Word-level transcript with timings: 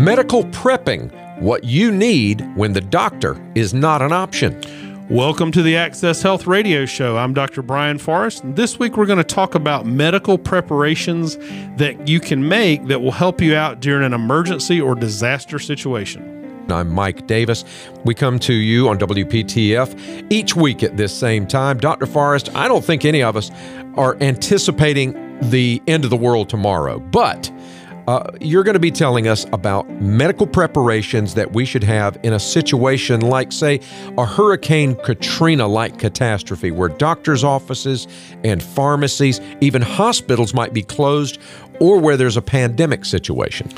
Medical 0.00 0.44
prepping, 0.44 1.12
what 1.42 1.62
you 1.64 1.92
need 1.92 2.40
when 2.56 2.72
the 2.72 2.80
doctor 2.80 3.36
is 3.54 3.74
not 3.74 4.00
an 4.00 4.12
option. 4.12 4.58
Welcome 5.10 5.52
to 5.52 5.62
the 5.62 5.76
Access 5.76 6.22
Health 6.22 6.46
Radio 6.46 6.86
Show. 6.86 7.18
I'm 7.18 7.34
Dr. 7.34 7.60
Brian 7.60 7.98
Forrest, 7.98 8.42
and 8.42 8.56
this 8.56 8.78
week 8.78 8.96
we're 8.96 9.04
going 9.04 9.18
to 9.18 9.24
talk 9.24 9.54
about 9.54 9.84
medical 9.84 10.38
preparations 10.38 11.36
that 11.76 12.08
you 12.08 12.18
can 12.18 12.48
make 12.48 12.86
that 12.86 13.02
will 13.02 13.12
help 13.12 13.42
you 13.42 13.54
out 13.54 13.80
during 13.80 14.02
an 14.02 14.14
emergency 14.14 14.80
or 14.80 14.94
disaster 14.94 15.58
situation. 15.58 16.64
I'm 16.70 16.88
Mike 16.88 17.26
Davis. 17.26 17.66
We 18.02 18.14
come 18.14 18.38
to 18.38 18.54
you 18.54 18.88
on 18.88 18.98
WPTF 18.98 20.32
each 20.32 20.56
week 20.56 20.82
at 20.82 20.96
this 20.96 21.14
same 21.14 21.46
time. 21.46 21.76
Dr. 21.76 22.06
Forrest, 22.06 22.48
I 22.56 22.68
don't 22.68 22.84
think 22.84 23.04
any 23.04 23.22
of 23.22 23.36
us 23.36 23.50
are 23.96 24.16
anticipating 24.22 25.38
the 25.50 25.82
end 25.86 26.04
of 26.04 26.10
the 26.10 26.16
world 26.16 26.48
tomorrow, 26.48 27.00
but 27.00 27.50
uh, 28.10 28.28
you're 28.40 28.64
going 28.64 28.74
to 28.74 28.80
be 28.80 28.90
telling 28.90 29.28
us 29.28 29.46
about 29.52 29.88
medical 30.02 30.44
preparations 30.44 31.34
that 31.34 31.52
we 31.52 31.64
should 31.64 31.84
have 31.84 32.18
in 32.24 32.32
a 32.32 32.40
situation 32.40 33.20
like, 33.20 33.52
say, 33.52 33.78
a 34.18 34.26
Hurricane 34.26 34.96
Katrina 34.96 35.68
like 35.68 36.00
catastrophe, 36.00 36.72
where 36.72 36.88
doctors' 36.88 37.44
offices 37.44 38.08
and 38.42 38.60
pharmacies, 38.60 39.40
even 39.60 39.80
hospitals 39.80 40.52
might 40.52 40.72
be 40.72 40.82
closed, 40.82 41.38
or 41.78 42.00
where 42.00 42.16
there's 42.16 42.36
a 42.36 42.42
pandemic 42.42 43.04
situation. 43.04 43.70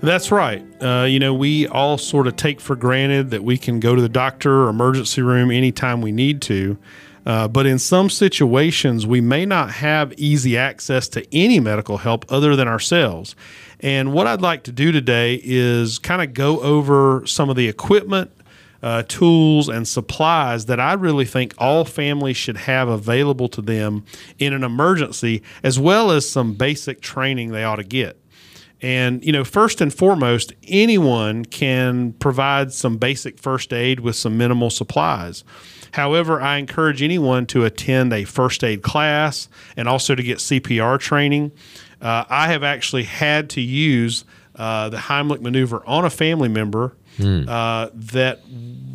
That's 0.00 0.30
right. 0.30 0.64
Uh, 0.82 1.04
you 1.04 1.18
know, 1.18 1.34
we 1.34 1.68
all 1.68 1.98
sort 1.98 2.26
of 2.26 2.36
take 2.36 2.62
for 2.62 2.76
granted 2.76 3.32
that 3.32 3.44
we 3.44 3.58
can 3.58 3.80
go 3.80 3.94
to 3.94 4.00
the 4.00 4.08
doctor 4.08 4.64
or 4.64 4.70
emergency 4.70 5.20
room 5.20 5.50
anytime 5.50 6.00
we 6.00 6.10
need 6.10 6.40
to. 6.42 6.78
Uh, 7.26 7.48
but 7.48 7.66
in 7.66 7.78
some 7.78 8.10
situations, 8.10 9.06
we 9.06 9.20
may 9.20 9.46
not 9.46 9.70
have 9.70 10.12
easy 10.14 10.58
access 10.58 11.08
to 11.08 11.26
any 11.34 11.58
medical 11.58 11.98
help 11.98 12.24
other 12.30 12.54
than 12.54 12.68
ourselves. 12.68 13.34
And 13.80 14.12
what 14.12 14.26
I'd 14.26 14.42
like 14.42 14.62
to 14.64 14.72
do 14.72 14.92
today 14.92 15.40
is 15.42 15.98
kind 15.98 16.22
of 16.22 16.34
go 16.34 16.60
over 16.60 17.26
some 17.26 17.50
of 17.50 17.56
the 17.56 17.68
equipment, 17.68 18.30
uh, 18.82 19.02
tools, 19.08 19.68
and 19.68 19.88
supplies 19.88 20.66
that 20.66 20.78
I 20.78 20.92
really 20.92 21.24
think 21.24 21.54
all 21.56 21.84
families 21.84 22.36
should 22.36 22.58
have 22.58 22.88
available 22.88 23.48
to 23.48 23.62
them 23.62 24.04
in 24.38 24.52
an 24.52 24.62
emergency, 24.62 25.42
as 25.62 25.78
well 25.78 26.10
as 26.10 26.28
some 26.28 26.54
basic 26.54 27.00
training 27.00 27.52
they 27.52 27.64
ought 27.64 27.76
to 27.76 27.84
get. 27.84 28.20
And, 28.82 29.24
you 29.24 29.32
know, 29.32 29.44
first 29.44 29.80
and 29.80 29.94
foremost, 29.94 30.52
anyone 30.68 31.46
can 31.46 32.12
provide 32.14 32.70
some 32.72 32.98
basic 32.98 33.38
first 33.38 33.72
aid 33.72 34.00
with 34.00 34.14
some 34.14 34.36
minimal 34.36 34.68
supplies. 34.68 35.42
However, 35.94 36.40
I 36.40 36.56
encourage 36.56 37.02
anyone 37.04 37.46
to 37.46 37.64
attend 37.64 38.12
a 38.12 38.24
first 38.24 38.64
aid 38.64 38.82
class 38.82 39.48
and 39.76 39.88
also 39.88 40.16
to 40.16 40.22
get 40.24 40.38
CPR 40.38 40.98
training. 40.98 41.52
Uh, 42.02 42.24
I 42.28 42.48
have 42.48 42.64
actually 42.64 43.04
had 43.04 43.48
to 43.50 43.60
use 43.60 44.24
uh, 44.56 44.88
the 44.88 44.96
Heimlich 44.96 45.40
maneuver 45.40 45.86
on 45.86 46.04
a 46.04 46.10
family 46.10 46.48
member 46.48 46.96
mm. 47.16 47.48
uh, 47.48 47.90
that 47.94 48.40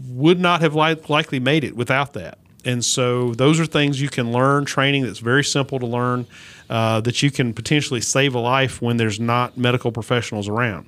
would 0.09 0.41
not 0.41 0.59
have 0.59 0.75
li- 0.75 0.97
likely 1.07 1.39
made 1.39 1.63
it 1.63 1.73
without 1.73 2.11
that. 2.13 2.37
And 2.65 2.83
so 2.83 3.33
those 3.33 3.61
are 3.61 3.65
things 3.65 4.01
you 4.01 4.09
can 4.09 4.33
learn, 4.33 4.65
training 4.65 5.03
that's 5.03 5.19
very 5.19 5.45
simple 5.45 5.79
to 5.79 5.85
learn, 5.85 6.27
uh, 6.69 6.99
that 7.01 7.23
you 7.23 7.31
can 7.31 7.53
potentially 7.53 8.01
save 8.01 8.35
a 8.35 8.39
life 8.39 8.81
when 8.81 8.97
there's 8.97 9.21
not 9.21 9.57
medical 9.57 9.93
professionals 9.93 10.49
around. 10.49 10.87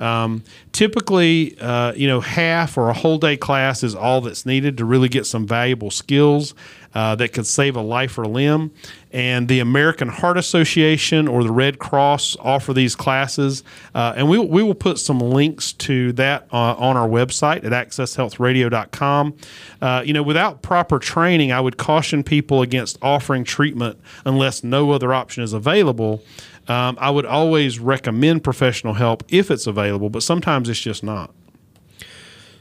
Um, 0.00 0.42
typically, 0.72 1.56
uh, 1.60 1.92
you 1.92 2.08
know, 2.08 2.20
half 2.20 2.76
or 2.78 2.88
a 2.88 2.94
whole 2.94 3.18
day 3.18 3.36
class 3.36 3.82
is 3.82 3.94
all 3.94 4.22
that's 4.22 4.46
needed 4.46 4.78
to 4.78 4.84
really 4.84 5.08
get 5.08 5.26
some 5.26 5.46
valuable 5.46 5.90
skills 5.90 6.54
uh, 6.94 7.14
that 7.16 7.32
could 7.32 7.46
save 7.46 7.76
a 7.76 7.80
life 7.80 8.18
or 8.18 8.24
limb. 8.24 8.72
And 9.12 9.48
the 9.48 9.60
American 9.60 10.08
Heart 10.08 10.38
Association 10.38 11.28
or 11.28 11.44
the 11.44 11.52
Red 11.52 11.78
Cross 11.78 12.36
offer 12.40 12.72
these 12.72 12.96
classes. 12.96 13.62
Uh, 13.94 14.14
and 14.16 14.28
we, 14.28 14.38
we 14.38 14.62
will 14.62 14.74
put 14.74 14.98
some 14.98 15.18
links 15.18 15.72
to 15.74 16.12
that 16.12 16.46
uh, 16.52 16.74
on 16.74 16.96
our 16.96 17.08
website 17.08 17.64
at 17.64 17.72
accesshealthradio.com. 17.72 19.36
Uh, 19.82 20.02
you 20.04 20.12
know, 20.12 20.22
without 20.22 20.62
proper 20.62 20.98
training, 20.98 21.52
I 21.52 21.60
would 21.60 21.76
caution 21.76 22.24
people 22.24 22.62
against 22.62 22.98
offering 23.02 23.44
treatment 23.44 24.00
unless 24.24 24.64
no 24.64 24.92
other 24.92 25.12
option 25.12 25.42
is 25.42 25.52
available. 25.52 26.22
Um, 26.70 26.96
I 27.00 27.10
would 27.10 27.26
always 27.26 27.80
recommend 27.80 28.44
professional 28.44 28.94
help 28.94 29.24
if 29.28 29.50
it's 29.50 29.66
available, 29.66 30.08
but 30.08 30.22
sometimes 30.22 30.68
it's 30.68 30.78
just 30.78 31.02
not. 31.02 31.34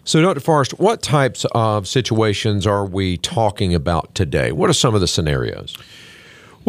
So, 0.03 0.19
Dr. 0.19 0.39
Forrest, 0.39 0.79
what 0.79 1.03
types 1.03 1.45
of 1.51 1.87
situations 1.87 2.65
are 2.65 2.87
we 2.87 3.17
talking 3.17 3.75
about 3.75 4.15
today? 4.15 4.51
What 4.51 4.67
are 4.67 4.73
some 4.73 4.95
of 4.95 5.01
the 5.01 5.07
scenarios? 5.07 5.77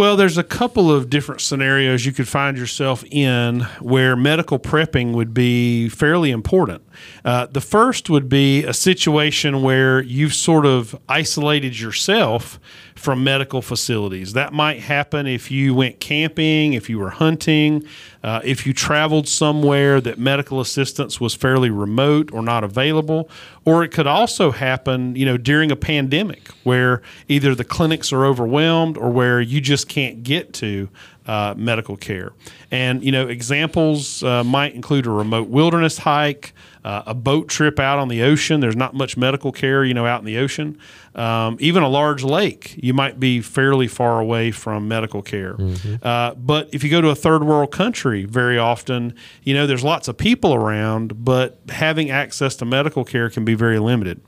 Well, 0.01 0.17
there's 0.17 0.39
a 0.39 0.43
couple 0.43 0.91
of 0.91 1.11
different 1.11 1.43
scenarios 1.43 2.07
you 2.07 2.13
could 2.13 2.27
find 2.27 2.57
yourself 2.57 3.05
in 3.11 3.61
where 3.81 4.17
medical 4.17 4.59
prepping 4.59 5.13
would 5.13 5.35
be 5.35 5.91
fairly 5.91 6.31
important. 6.31 6.83
Uh, 7.23 7.45
the 7.45 7.61
first 7.61 8.09
would 8.09 8.27
be 8.27 8.65
a 8.65 8.73
situation 8.73 9.61
where 9.61 10.01
you've 10.01 10.33
sort 10.33 10.65
of 10.65 10.99
isolated 11.07 11.79
yourself 11.79 12.59
from 12.95 13.23
medical 13.23 13.61
facilities. 13.61 14.33
That 14.33 14.55
might 14.55 14.81
happen 14.81 15.27
if 15.27 15.51
you 15.51 15.75
went 15.75 16.01
camping, 16.01 16.73
if 16.73 16.89
you 16.89 16.99
were 16.99 17.11
hunting, 17.11 17.85
uh, 18.23 18.41
if 18.43 18.67
you 18.67 18.73
traveled 18.73 19.29
somewhere 19.29 20.01
that 20.01 20.19
medical 20.19 20.61
assistance 20.61 21.21
was 21.21 21.35
fairly 21.35 21.69
remote 21.69 22.33
or 22.33 22.43
not 22.43 22.65
available, 22.65 23.29
or 23.65 23.85
it 23.85 23.89
could 23.89 24.07
also 24.07 24.51
happen, 24.51 25.15
you 25.17 25.27
know, 25.27 25.37
during 25.37 25.71
a 25.71 25.77
pandemic 25.77 26.49
where 26.65 27.03
either 27.29 27.55
the 27.55 27.65
clinics 27.65 28.13
are 28.13 28.25
overwhelmed 28.25 28.97
or 28.97 29.11
where 29.11 29.41
you 29.41 29.61
just 29.61 29.89
can't 29.89 30.23
get 30.23 30.53
to 30.55 30.89
uh, 31.27 31.55
medical 31.57 31.97
care. 31.97 32.33
And 32.71 33.03
you 33.03 33.13
know, 33.13 33.27
examples 33.27 34.23
uh, 34.23 34.45
might 34.45 34.75
include 34.75 35.07
a 35.07 35.11
remote 35.11 35.49
wilderness 35.49 35.99
hike, 35.99 36.55
uh, 36.85 37.03
a 37.07 37.15
boat 37.15 37.49
trip 37.49 37.79
out 37.79 37.99
on 37.99 38.09
the 38.09 38.23
ocean. 38.23 38.61
There's 38.61 38.77
not 38.77 38.95
much 38.95 39.17
medical 39.17 39.53
care, 39.53 39.85
you 39.85 39.93
know, 39.93 40.07
out 40.07 40.21
in 40.21 40.27
the 40.27 40.39
ocean. 40.39 40.79
Um, 41.15 41.57
even 41.59 41.83
a 41.83 41.89
large 41.89 42.23
lake, 42.23 42.79
you 42.81 42.95
might 42.95 43.19
be 43.19 43.41
fairly 43.41 43.89
far 43.89 44.21
away 44.21 44.53
from 44.53 44.87
medical 44.87 45.23
care. 45.23 45.55
Mm-hmm. 45.55 45.97
Uh, 46.01 46.35
but 46.35 46.69
if 46.73 46.85
you 46.85 46.91
go 46.91 47.01
to 47.01 47.09
a 47.09 47.17
third 47.17 47.43
world 47.43 47.73
country, 47.73 48.25
very 48.25 48.57
often, 48.57 49.15
you 49.43 49.53
know, 49.53 49.67
there's 49.67 49.83
lots 49.83 50.07
of 50.07 50.17
people 50.17 50.55
around, 50.55 51.25
but 51.25 51.59
having 51.69 52.11
access 52.11 52.55
to 52.57 52.65
medical 52.65 53.05
care 53.05 53.29
can 53.29 53.45
be 53.45 53.55
very 53.55 53.81
limited. 53.81 54.21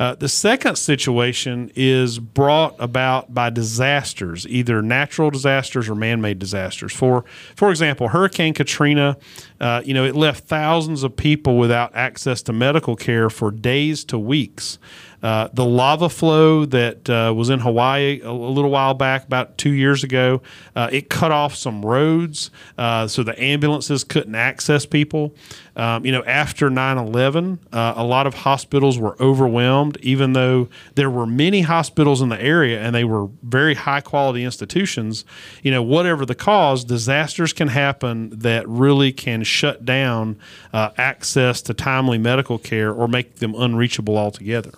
Uh, 0.00 0.16
the 0.16 0.28
second 0.28 0.76
situation 0.76 1.70
is 1.76 2.18
brought 2.18 2.74
about 2.80 3.32
by 3.32 3.48
disasters, 3.48 4.44
either 4.48 4.82
natural 4.82 5.30
disasters 5.30 5.88
or 5.88 5.94
man-made 5.94 6.40
disasters. 6.40 6.92
For 6.92 7.24
for 7.54 7.70
example, 7.70 7.83
Hurricane 8.08 8.54
Katrina, 8.54 9.16
uh, 9.60 9.82
you 9.84 9.94
know, 9.94 10.04
it 10.04 10.14
left 10.14 10.44
thousands 10.44 11.02
of 11.02 11.16
people 11.16 11.58
without 11.58 11.94
access 11.94 12.42
to 12.42 12.52
medical 12.52 12.96
care 12.96 13.30
for 13.30 13.50
days 13.50 14.04
to 14.06 14.18
weeks. 14.18 14.78
Uh, 15.24 15.48
the 15.54 15.64
lava 15.64 16.10
flow 16.10 16.66
that 16.66 17.08
uh, 17.08 17.32
was 17.34 17.48
in 17.48 17.58
Hawaii 17.58 18.20
a, 18.22 18.28
a, 18.28 18.30
little 18.30 18.70
while 18.70 18.92
back, 18.92 19.24
about 19.24 19.56
two 19.56 19.70
years 19.70 20.04
ago, 20.04 20.42
uh, 20.76 20.90
it 20.92 21.08
cut 21.08 21.32
off 21.32 21.54
some 21.54 21.82
roads, 21.82 22.50
uh, 22.76 23.08
so 23.08 23.22
the 23.22 23.42
ambulances 23.42 24.04
couldn't 24.04 24.34
access 24.34 24.84
people. 24.84 25.34
Um, 25.76 26.04
you 26.04 26.12
know, 26.12 26.22
after 26.24 26.68
9 26.68 26.98
11, 26.98 27.58
uh, 27.72 27.94
a 27.96 28.04
lot 28.04 28.26
of 28.26 28.34
hospitals 28.34 28.98
were 28.98 29.16
overwhelmed, 29.18 29.96
even 30.02 30.34
though 30.34 30.68
there 30.94 31.08
were 31.08 31.24
many 31.24 31.62
hospitals 31.62 32.20
in 32.20 32.28
the 32.28 32.40
area 32.40 32.82
and 32.82 32.94
they 32.94 33.04
were 33.04 33.28
very 33.42 33.74
high 33.74 34.02
quality 34.02 34.44
institutions. 34.44 35.24
You 35.62 35.70
know, 35.70 35.82
whatever 35.82 36.26
the 36.26 36.34
cause, 36.34 36.84
disasters 36.84 37.54
can 37.54 37.68
happen 37.68 38.28
that 38.40 38.68
really 38.68 39.10
can 39.10 39.42
shut 39.42 39.86
down 39.86 40.36
access 40.74 41.62
to 41.62 41.72
timely 41.72 42.18
medical 42.18 42.58
care 42.58 42.92
or 42.92 43.08
make 43.08 43.36
them 43.36 43.54
unreachable 43.54 44.18
altogether. 44.18 44.72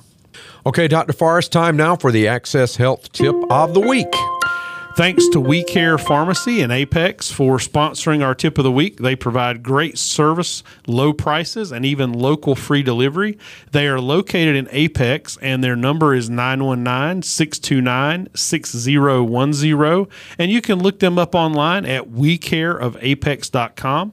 Okay, 0.67 0.89
Dr. 0.89 1.13
Forrest, 1.13 1.53
time 1.53 1.77
now 1.77 1.95
for 1.95 2.11
the 2.11 2.27
Access 2.27 2.75
Health 2.75 3.13
Tip 3.13 3.37
of 3.53 3.73
the 3.73 3.79
Week. 3.79 4.13
Thanks 4.97 5.29
to 5.29 5.41
We 5.41 5.63
Care 5.63 5.99
Pharmacy 5.99 6.63
and 6.63 6.73
Apex 6.73 7.31
for 7.31 7.59
sponsoring 7.59 8.25
our 8.25 8.35
tip 8.35 8.57
of 8.57 8.65
the 8.65 8.73
week. 8.73 8.97
They 8.97 9.15
provide 9.15 9.63
great 9.63 9.99
service, 9.99 10.63
low 10.87 11.13
prices, 11.13 11.71
and 11.71 11.85
even 11.85 12.15
local 12.15 12.55
free 12.55 12.83
delivery. 12.83 13.37
They 13.73 13.89
are 13.89 14.01
located 14.01 14.57
in 14.57 14.69
Apex, 14.71 15.37
and 15.43 15.63
their 15.63 15.77
number 15.77 16.15
is 16.15 16.31
919 16.31 17.21
629 17.21 18.29
6010. 18.35 20.07
And 20.39 20.51
you 20.51 20.63
can 20.63 20.79
look 20.79 21.01
them 21.01 21.19
up 21.19 21.35
online 21.35 21.85
at 21.85 22.09
wecareofapex.com. 22.09 24.13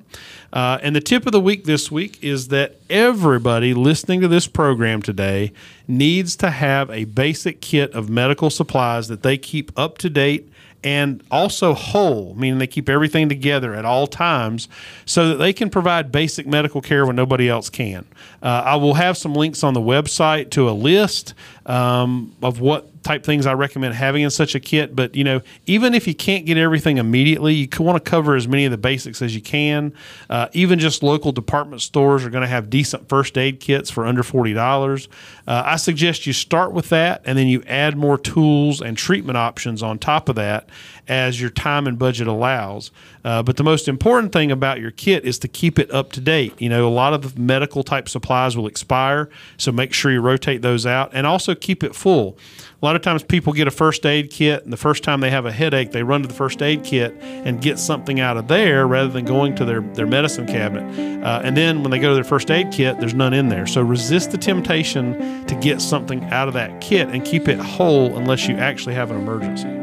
Uh, 0.51 0.79
and 0.83 0.95
the 0.95 1.01
tip 1.01 1.25
of 1.25 1.31
the 1.31 1.39
week 1.39 1.63
this 1.63 1.89
week 1.89 2.21
is 2.21 2.49
that 2.49 2.75
everybody 2.89 3.73
listening 3.73 4.19
to 4.19 4.27
this 4.27 4.47
program 4.47 5.01
today 5.01 5.53
needs 5.87 6.35
to 6.35 6.51
have 6.51 6.89
a 6.89 7.05
basic 7.05 7.61
kit 7.61 7.89
of 7.93 8.09
medical 8.09 8.49
supplies 8.49 9.07
that 9.07 9.23
they 9.23 9.37
keep 9.37 9.71
up 9.79 9.97
to 9.97 10.09
date 10.09 10.49
and 10.83 11.23
also 11.31 11.73
whole, 11.73 12.33
meaning 12.35 12.59
they 12.59 12.67
keep 12.67 12.89
everything 12.89 13.29
together 13.29 13.73
at 13.73 13.85
all 13.85 14.07
times 14.07 14.67
so 15.05 15.29
that 15.29 15.35
they 15.35 15.53
can 15.53 15.69
provide 15.69 16.11
basic 16.11 16.45
medical 16.45 16.81
care 16.81 17.05
when 17.05 17.15
nobody 17.15 17.49
else 17.49 17.69
can. 17.69 18.05
Uh, 18.41 18.63
I 18.65 18.75
will 18.75 18.95
have 18.95 19.17
some 19.17 19.33
links 19.33 19.63
on 19.63 19.73
the 19.73 19.81
website 19.81 20.49
to 20.51 20.69
a 20.69 20.71
list 20.71 21.33
um, 21.65 22.35
of 22.41 22.59
what 22.59 22.89
type 23.03 23.23
things 23.23 23.45
I 23.45 23.53
recommend 23.53 23.93
having 23.93 24.23
in 24.23 24.29
such 24.29 24.55
a 24.55 24.59
kit. 24.59 24.95
But 24.95 25.15
you 25.15 25.23
know, 25.23 25.41
even 25.65 25.93
if 25.93 26.07
you 26.07 26.15
can't 26.15 26.45
get 26.45 26.57
everything 26.57 26.97
immediately, 26.97 27.53
you 27.53 27.67
want 27.79 28.03
to 28.03 28.09
cover 28.09 28.35
as 28.35 28.47
many 28.47 28.65
of 28.65 28.71
the 28.71 28.77
basics 28.77 29.21
as 29.21 29.35
you 29.35 29.41
can. 29.41 29.93
Uh, 30.29 30.47
even 30.53 30.79
just 30.79 31.03
local 31.03 31.31
department 31.31 31.81
stores 31.81 32.25
are 32.25 32.29
going 32.29 32.41
to 32.41 32.47
have 32.47 32.69
decent 32.69 33.07
first 33.09 33.37
aid 33.37 33.59
kits 33.59 33.89
for 33.89 34.05
under 34.05 34.23
forty 34.23 34.53
dollars. 34.53 35.07
Uh, 35.47 35.63
I 35.65 35.75
suggest 35.75 36.25
you 36.25 36.33
start 36.33 36.71
with 36.71 36.89
that, 36.89 37.21
and 37.25 37.37
then 37.37 37.47
you 37.47 37.61
add 37.67 37.97
more 37.97 38.17
tools 38.17 38.81
and 38.81 38.97
treatment 38.97 39.37
options 39.37 39.83
on 39.83 39.99
top 39.99 40.29
of 40.29 40.35
that 40.35 40.69
as 41.07 41.39
your 41.39 41.49
time 41.49 41.87
and 41.87 41.99
budget 41.99 42.27
allows. 42.27 42.91
Uh, 43.23 43.41
but 43.41 43.57
the 43.57 43.63
most 43.63 43.87
important 43.87 44.33
thing 44.33 44.51
about 44.51 44.79
your 44.79 44.91
kit 44.91 45.25
is 45.25 45.39
to 45.39 45.47
keep 45.47 45.79
it 45.79 45.89
up 45.91 46.11
to 46.11 46.21
date. 46.21 46.53
You 46.61 46.69
know, 46.69 46.87
a 46.87 46.89
lot 46.89 47.13
of 47.13 47.37
medical 47.37 47.83
type 47.83 48.09
supplies 48.09 48.57
will 48.57 48.67
expire, 48.67 49.29
so 49.57 49.71
make 49.71 49.93
sure 49.93 50.11
you 50.11 50.21
rotate 50.21 50.61
those 50.61 50.85
out 50.85 51.11
and 51.13 51.25
also 51.25 51.55
keep 51.55 51.83
it 51.83 51.95
full. 51.95 52.37
A 52.81 52.85
lot 52.85 52.97
of 52.97 53.01
times 53.01 53.23
people 53.23 53.53
get 53.53 53.65
a 53.65 53.71
first 53.71 54.05
aid 54.05 54.29
kit, 54.29 54.65
and 54.65 54.73
the 54.73 54.77
first 54.77 55.03
time 55.03 55.21
they 55.21 55.29
have 55.29 55.45
a 55.45 55.53
headache, 55.53 55.91
they 55.91 56.03
run 56.03 56.21
to 56.21 56.27
the 56.27 56.33
first 56.33 56.61
aid 56.61 56.83
kit 56.83 57.15
and 57.21 57.61
get 57.61 57.79
something 57.79 58.19
out 58.19 58.35
of 58.35 58.49
there 58.49 58.85
rather 58.87 59.07
than 59.07 59.23
going 59.23 59.55
to 59.55 59.63
their, 59.63 59.79
their 59.79 60.05
medicine 60.05 60.45
cabinet. 60.45 61.23
Uh, 61.23 61.39
and 61.45 61.55
then 61.55 61.81
when 61.81 61.91
they 61.91 61.99
go 61.99 62.09
to 62.09 62.15
their 62.15 62.25
first 62.25 62.51
aid 62.51 62.73
kit, 62.73 62.99
there's 62.99 63.13
none 63.13 63.33
in 63.33 63.47
there. 63.47 63.65
So 63.65 63.81
resist 63.81 64.31
the 64.31 64.37
temptation 64.37 65.45
to 65.45 65.55
get 65.55 65.79
something 65.79 66.25
out 66.25 66.49
of 66.49 66.53
that 66.55 66.81
kit 66.81 67.07
and 67.07 67.23
keep 67.23 67.47
it 67.47 67.57
whole 67.57 68.17
unless 68.17 68.49
you 68.49 68.57
actually 68.57 68.95
have 68.95 69.11
an 69.11 69.17
emergency. 69.17 69.82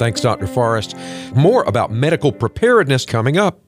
Thanks, 0.00 0.22
Dr. 0.22 0.46
Forrest. 0.46 0.96
More 1.36 1.62
about 1.64 1.92
medical 1.92 2.32
preparedness 2.32 3.04
coming 3.04 3.36
up. 3.36 3.60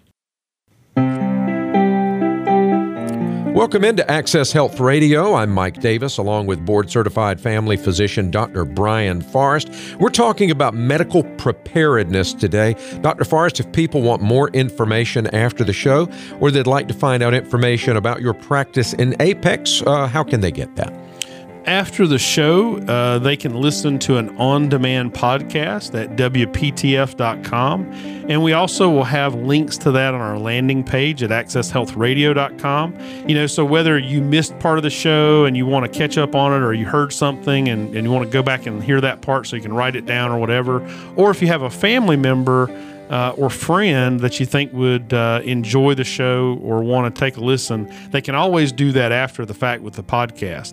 Welcome 3.55 3.85
into 3.85 4.11
Access 4.11 4.51
Health 4.51 4.81
Radio. 4.81 5.35
I'm 5.35 5.51
Mike 5.51 5.83
Davis, 5.83 6.17
along 6.17 6.47
with 6.47 6.65
board 6.65 6.91
certified 6.91 7.39
family 7.39 7.77
physician 7.77 8.31
Dr. 8.31 8.65
Brian 8.65 9.21
Forrest. 9.21 9.69
We're 10.01 10.09
talking 10.09 10.51
about 10.51 10.73
medical 10.73 11.23
preparedness 11.37 12.33
today. 12.33 12.77
Dr. 13.03 13.25
Forrest, 13.25 13.61
if 13.61 13.71
people 13.73 14.01
want 14.01 14.23
more 14.23 14.49
information 14.55 15.27
after 15.35 15.65
the 15.65 15.75
show 15.75 16.09
or 16.41 16.51
they'd 16.51 16.67
like 16.67 16.89
to 16.89 16.95
find 16.95 17.23
out 17.23 17.35
information 17.35 17.99
about 17.99 18.23
your 18.23 18.33
practice 18.33 18.95
in 18.95 19.15
Apex, 19.21 19.83
uh, 19.83 20.07
how 20.07 20.25
can 20.25 20.41
they 20.41 20.51
get 20.51 20.75
that? 20.77 21.12
After 21.67 22.07
the 22.07 22.19
show, 22.19 22.79
uh, 22.79 23.19
they 23.19 23.37
can 23.37 23.55
listen 23.55 23.99
to 24.01 24.17
an 24.17 24.37
on 24.39 24.69
demand 24.69 25.15
podcast 25.15 26.01
at 26.01 26.17
WPTF.com. 26.17 27.93
And 28.29 28.43
we 28.43 28.53
also 28.53 28.91
will 28.91 29.05
have 29.05 29.35
links 29.35 29.77
to 29.79 29.91
that 29.93 30.15
on 30.15 30.21
our 30.21 30.39
landing 30.39 30.85
page 30.85 31.23
at 31.23 31.31
accesshealthradio.com. 31.31 33.29
You 33.29 33.35
know, 33.35 33.47
so 33.47 33.65
whether 33.65 33.99
you 33.99 34.23
missed 34.23 34.59
part 34.59 34.79
of 34.79 34.83
the 34.83 34.91
show 34.91 35.45
and 35.45 35.57
you 35.57 35.67
want 35.67 35.91
to 35.91 35.99
catch 35.99 36.19
up 36.19 36.35
on 36.35 36.53
it, 36.53 36.65
or 36.65 36.73
you 36.75 36.87
heard 36.87 37.13
something 37.13 37.69
and, 37.69 37.95
and 37.95 38.05
you 38.05 38.13
want 38.13 38.25
to 38.25 38.31
go 38.31 38.43
back 38.43 38.67
and 38.67 38.83
hear 38.83 39.01
that 39.01 39.23
part 39.23 39.47
so 39.47 39.57
you 39.57 39.63
can 39.63 39.73
write 39.73 39.97
it 39.97 40.07
down 40.07 40.31
or 40.31 40.39
whatever, 40.39 40.87
or 41.17 41.31
if 41.31 41.43
you 41.43 41.49
have 41.49 41.63
a 41.63 41.71
family 41.71 42.17
member, 42.17 42.71
uh, 43.11 43.35
or 43.37 43.51
friend 43.51 44.21
that 44.21 44.41
you 44.41 44.47
think 44.47 44.73
would 44.73 45.13
uh, 45.13 45.43
enjoy 45.45 45.95
the 45.95 46.05
show 46.05 46.59
or 46.63 46.83
want 46.83 47.15
to 47.15 47.19
take 47.21 47.37
a 47.37 47.41
listen, 47.41 47.93
they 48.11 48.23
can 48.23 48.35
always 48.35 48.73
do 48.73 48.91
that 48.91 49.13
after 49.13 49.45
the 49.45 49.53
fact 49.53 49.83
with 49.83 49.95
the 49.95 50.03
podcast. 50.03 50.73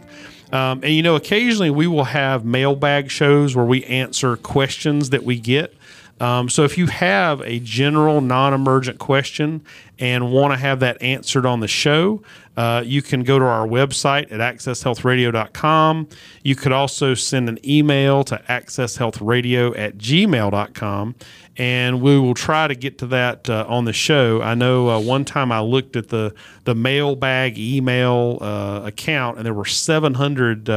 Um, 0.51 0.81
and 0.83 0.93
you 0.93 1.03
know, 1.03 1.15
occasionally 1.15 1.69
we 1.69 1.87
will 1.87 2.05
have 2.05 2.43
mailbag 2.43 3.11
shows 3.11 3.55
where 3.55 3.65
we 3.65 3.83
answer 3.85 4.35
questions 4.35 5.11
that 5.11 5.23
we 5.23 5.39
get. 5.39 5.73
Um, 6.19 6.49
so 6.49 6.63
if 6.63 6.77
you 6.77 6.87
have 6.87 7.41
a 7.41 7.59
general 7.59 8.21
non-emergent 8.21 8.99
question 8.99 9.63
and 9.97 10.31
want 10.31 10.53
to 10.53 10.57
have 10.57 10.81
that 10.81 11.01
answered 11.01 11.45
on 11.45 11.59
the 11.59 11.67
show, 11.67 12.21
uh, 12.57 12.83
you 12.85 13.01
can 13.01 13.23
go 13.23 13.39
to 13.39 13.45
our 13.45 13.65
website 13.65 14.31
at 14.31 14.39
accesshealthradio.com. 14.39 16.09
You 16.43 16.55
could 16.55 16.73
also 16.73 17.13
send 17.13 17.47
an 17.47 17.57
email 17.65 18.23
to 18.25 18.41
accesshealthradio 18.49 19.77
at 19.77 19.97
gmail.com 19.97 21.15
and 21.59 22.01
we 22.01 22.17
will 22.17 22.33
try 22.33 22.67
to 22.67 22.73
get 22.73 22.97
to 22.99 23.07
that 23.07 23.49
uh, 23.49 23.65
on 23.67 23.83
the 23.83 23.93
show. 23.93 24.41
I 24.41 24.55
know 24.55 24.89
uh, 24.89 24.99
one 24.99 25.25
time 25.25 25.51
I 25.51 25.59
looked 25.59 25.97
at 25.97 26.07
the 26.07 26.33
the 26.63 26.73
mailbag 26.73 27.59
email 27.59 28.37
uh, 28.39 28.81
account, 28.85 29.37
and 29.37 29.45
there 29.45 29.53
were 29.53 29.65
700 29.65 30.69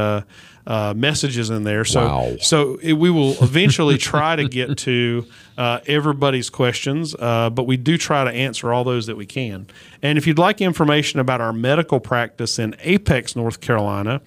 uh, 0.67 0.83
uh, 0.83 0.93
messages 0.93 1.49
in 1.49 1.63
there. 1.63 1.85
So, 1.85 2.05
wow. 2.05 2.37
so 2.39 2.75
it, 2.81 2.93
we 2.93 3.09
will 3.09 3.31
eventually 3.43 3.97
try 3.97 4.35
to 4.35 4.47
get 4.47 4.77
to 4.79 5.25
uh, 5.57 5.79
everybody's 5.87 6.49
questions, 6.49 7.15
but 7.15 7.67
we 7.67 7.77
do 7.77 7.97
try 7.97 8.23
to 8.23 8.31
answer 8.31 8.73
all 8.73 8.83
those 8.83 9.05
that 9.07 9.15
we 9.15 9.25
can. 9.25 9.67
And 10.01 10.17
if 10.17 10.27
you'd 10.27 10.39
like 10.39 10.61
information 10.61 11.19
about 11.19 11.41
our 11.41 11.53
medical 11.53 11.99
practice 11.99 12.59
in 12.59 12.75
Apex, 12.79 13.35
North 13.35 13.61
Carolina, 13.61 14.21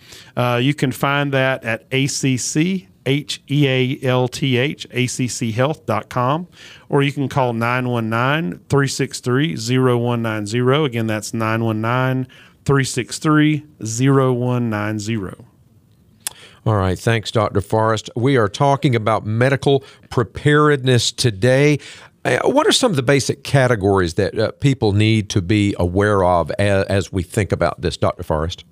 you 0.60 0.74
can 0.74 0.92
find 0.92 1.32
that 1.32 1.64
at 1.64 1.84
ACC 1.92 2.88
H 3.06 3.40
E 3.48 3.68
A 3.68 3.98
L 4.06 4.28
T 4.28 4.56
H, 4.56 4.88
acchealth.com, 4.90 6.48
or 6.88 7.02
you 7.02 7.12
can 7.12 7.28
call 7.28 7.52
919 7.52 8.60
363 8.68 9.56
0190. 9.56 10.84
Again, 10.84 11.06
that's 11.06 11.32
919 11.32 12.26
363 12.64 13.64
0190. 13.80 15.55
All 16.66 16.74
right. 16.74 16.98
Thanks, 16.98 17.30
Dr. 17.30 17.60
Forrest. 17.60 18.10
We 18.16 18.36
are 18.36 18.48
talking 18.48 18.96
about 18.96 19.24
medical 19.24 19.84
preparedness 20.10 21.12
today. 21.12 21.78
Uh, 22.24 22.40
what 22.42 22.66
are 22.66 22.72
some 22.72 22.90
of 22.90 22.96
the 22.96 23.04
basic 23.04 23.44
categories 23.44 24.14
that 24.14 24.36
uh, 24.36 24.50
people 24.50 24.92
need 24.92 25.30
to 25.30 25.40
be 25.40 25.76
aware 25.78 26.24
of 26.24 26.50
as, 26.58 26.84
as 26.86 27.12
we 27.12 27.22
think 27.22 27.52
about 27.52 27.80
this, 27.80 27.96
Dr. 27.96 28.24
Forrest? 28.24 28.64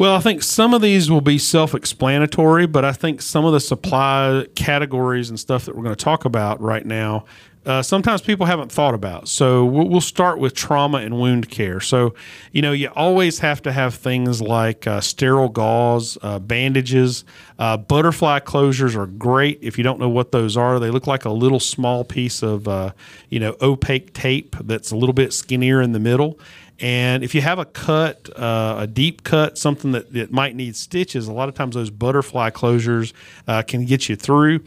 Well, 0.00 0.16
I 0.16 0.20
think 0.20 0.42
some 0.42 0.72
of 0.72 0.80
these 0.80 1.10
will 1.10 1.20
be 1.20 1.36
self 1.36 1.74
explanatory, 1.74 2.66
but 2.66 2.86
I 2.86 2.92
think 2.92 3.20
some 3.20 3.44
of 3.44 3.52
the 3.52 3.60
supply 3.60 4.46
categories 4.54 5.28
and 5.28 5.38
stuff 5.38 5.66
that 5.66 5.76
we're 5.76 5.82
going 5.82 5.94
to 5.94 6.02
talk 6.02 6.24
about 6.24 6.58
right 6.58 6.86
now, 6.86 7.26
uh, 7.66 7.82
sometimes 7.82 8.22
people 8.22 8.46
haven't 8.46 8.72
thought 8.72 8.94
about. 8.94 9.28
So 9.28 9.62
we'll 9.62 10.00
start 10.00 10.38
with 10.38 10.54
trauma 10.54 10.98
and 10.98 11.18
wound 11.18 11.50
care. 11.50 11.80
So, 11.80 12.14
you 12.50 12.62
know, 12.62 12.72
you 12.72 12.88
always 12.96 13.40
have 13.40 13.60
to 13.60 13.72
have 13.72 13.94
things 13.94 14.40
like 14.40 14.86
uh, 14.86 15.02
sterile 15.02 15.50
gauze, 15.50 16.16
uh, 16.22 16.38
bandages, 16.38 17.26
uh, 17.58 17.76
butterfly 17.76 18.40
closures 18.40 18.96
are 18.96 19.06
great. 19.06 19.58
If 19.60 19.76
you 19.76 19.84
don't 19.84 20.00
know 20.00 20.08
what 20.08 20.32
those 20.32 20.56
are, 20.56 20.80
they 20.80 20.90
look 20.90 21.06
like 21.06 21.26
a 21.26 21.30
little 21.30 21.60
small 21.60 22.04
piece 22.04 22.42
of, 22.42 22.66
uh, 22.66 22.92
you 23.28 23.38
know, 23.38 23.54
opaque 23.60 24.14
tape 24.14 24.56
that's 24.62 24.92
a 24.92 24.96
little 24.96 25.12
bit 25.12 25.34
skinnier 25.34 25.82
in 25.82 25.92
the 25.92 26.00
middle 26.00 26.40
and 26.80 27.22
if 27.22 27.34
you 27.34 27.42
have 27.42 27.58
a 27.58 27.64
cut, 27.64 28.30
uh, 28.36 28.76
a 28.80 28.86
deep 28.86 29.22
cut, 29.22 29.58
something 29.58 29.92
that, 29.92 30.12
that 30.12 30.32
might 30.32 30.56
need 30.56 30.76
stitches, 30.76 31.28
a 31.28 31.32
lot 31.32 31.48
of 31.48 31.54
times 31.54 31.74
those 31.74 31.90
butterfly 31.90 32.50
closures 32.50 33.12
uh, 33.46 33.62
can 33.62 33.84
get 33.84 34.08
you 34.08 34.16
through. 34.16 34.60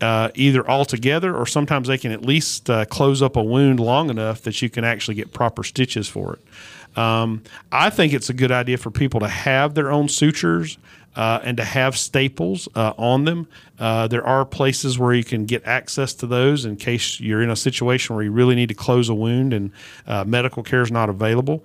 Uh, 0.00 0.30
either 0.34 0.66
altogether 0.68 1.36
or 1.36 1.44
sometimes 1.44 1.86
they 1.86 1.98
can 1.98 2.10
at 2.10 2.22
least 2.22 2.70
uh, 2.70 2.86
close 2.86 3.20
up 3.20 3.36
a 3.36 3.42
wound 3.42 3.78
long 3.78 4.08
enough 4.08 4.40
that 4.40 4.62
you 4.62 4.70
can 4.70 4.82
actually 4.82 5.14
get 5.14 5.30
proper 5.30 5.62
stitches 5.62 6.08
for 6.08 6.32
it. 6.32 6.98
Um, 6.98 7.42
I 7.70 7.90
think 7.90 8.14
it's 8.14 8.30
a 8.30 8.32
good 8.32 8.50
idea 8.50 8.78
for 8.78 8.90
people 8.90 9.20
to 9.20 9.28
have 9.28 9.74
their 9.74 9.92
own 9.92 10.08
sutures 10.08 10.78
uh, 11.16 11.40
and 11.42 11.56
to 11.56 11.64
have 11.64 11.96
staples 11.96 12.68
uh, 12.74 12.92
on 12.96 13.24
them. 13.24 13.48
Uh, 13.78 14.06
there 14.06 14.26
are 14.26 14.44
places 14.44 14.98
where 14.98 15.12
you 15.12 15.24
can 15.24 15.44
get 15.44 15.64
access 15.64 16.14
to 16.14 16.26
those 16.26 16.64
in 16.64 16.76
case 16.76 17.20
you're 17.20 17.42
in 17.42 17.50
a 17.50 17.56
situation 17.56 18.14
where 18.14 18.24
you 18.24 18.32
really 18.32 18.54
need 18.54 18.68
to 18.68 18.74
close 18.74 19.08
a 19.08 19.14
wound 19.14 19.52
and 19.52 19.72
uh, 20.06 20.24
medical 20.24 20.62
care 20.62 20.82
is 20.82 20.90
not 20.90 21.08
available. 21.08 21.64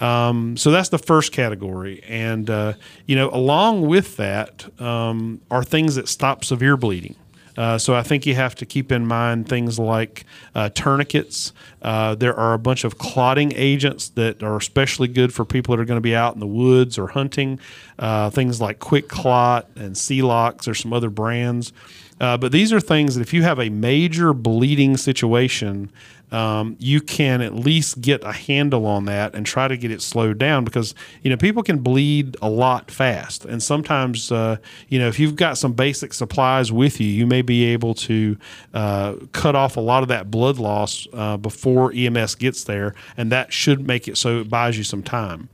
Um, 0.00 0.56
so 0.56 0.70
that's 0.70 0.90
the 0.90 0.98
first 0.98 1.32
category. 1.32 2.02
And, 2.06 2.50
uh, 2.50 2.74
you 3.06 3.16
know, 3.16 3.30
along 3.30 3.86
with 3.86 4.16
that 4.16 4.66
um, 4.80 5.40
are 5.50 5.64
things 5.64 5.94
that 5.94 6.08
stop 6.08 6.44
severe 6.44 6.76
bleeding. 6.76 7.16
Uh, 7.56 7.78
so 7.78 7.94
I 7.94 8.02
think 8.02 8.26
you 8.26 8.34
have 8.34 8.54
to 8.56 8.66
keep 8.66 8.92
in 8.92 9.06
mind 9.06 9.48
things 9.48 9.78
like 9.78 10.24
uh, 10.54 10.68
tourniquets. 10.70 11.52
Uh, 11.82 12.14
there 12.14 12.34
are 12.34 12.54
a 12.54 12.58
bunch 12.58 12.84
of 12.84 12.98
clotting 12.98 13.52
agents 13.54 14.08
that 14.10 14.42
are 14.42 14.56
especially 14.56 15.08
good 15.08 15.32
for 15.32 15.44
people 15.44 15.76
that 15.76 15.82
are 15.82 15.84
going 15.84 15.98
to 15.98 16.02
be 16.02 16.16
out 16.16 16.34
in 16.34 16.40
the 16.40 16.46
woods 16.46 16.98
or 16.98 17.08
hunting. 17.08 17.58
Uh, 17.98 18.30
things 18.30 18.60
like 18.60 18.78
QuikClot 18.78 19.64
and 19.76 19.94
Celox 19.94 20.66
or 20.68 20.74
some 20.74 20.92
other 20.92 21.10
brands. 21.10 21.72
Uh, 22.20 22.36
but 22.36 22.50
these 22.50 22.72
are 22.72 22.80
things 22.80 23.14
that 23.14 23.20
if 23.20 23.34
you 23.34 23.42
have 23.42 23.60
a 23.60 23.68
major 23.68 24.32
bleeding 24.32 24.96
situation, 24.96 25.90
um, 26.32 26.76
you 26.80 27.00
can 27.00 27.40
at 27.40 27.54
least 27.54 28.00
get 28.00 28.24
a 28.24 28.32
handle 28.32 28.86
on 28.86 29.04
that 29.04 29.34
and 29.34 29.46
try 29.46 29.68
to 29.68 29.76
get 29.76 29.90
it 29.90 30.02
slowed 30.02 30.38
down 30.38 30.64
because 30.64 30.94
you 31.22 31.30
know 31.30 31.36
people 31.36 31.62
can 31.62 31.78
bleed 31.78 32.36
a 32.42 32.50
lot 32.50 32.90
fast 32.90 33.44
and 33.44 33.62
sometimes 33.62 34.32
uh, 34.32 34.56
you 34.88 34.98
know 34.98 35.06
if 35.06 35.20
you've 35.20 35.36
got 35.36 35.56
some 35.56 35.72
basic 35.72 36.12
supplies 36.12 36.72
with 36.72 37.00
you 37.00 37.06
you 37.06 37.26
may 37.26 37.42
be 37.42 37.64
able 37.66 37.94
to 37.94 38.36
uh, 38.74 39.14
cut 39.32 39.54
off 39.54 39.76
a 39.76 39.80
lot 39.80 40.02
of 40.02 40.08
that 40.08 40.30
blood 40.30 40.58
loss 40.58 41.06
uh, 41.12 41.36
before 41.66 41.92
EMS 41.92 42.36
gets 42.36 42.62
there 42.62 42.94
and 43.16 43.32
that 43.32 43.52
should 43.52 43.84
make 43.84 44.06
it 44.06 44.16
so 44.16 44.40
it 44.40 44.48
buys 44.48 44.78
you 44.78 44.84
some 44.84 45.02
time. 45.02 45.48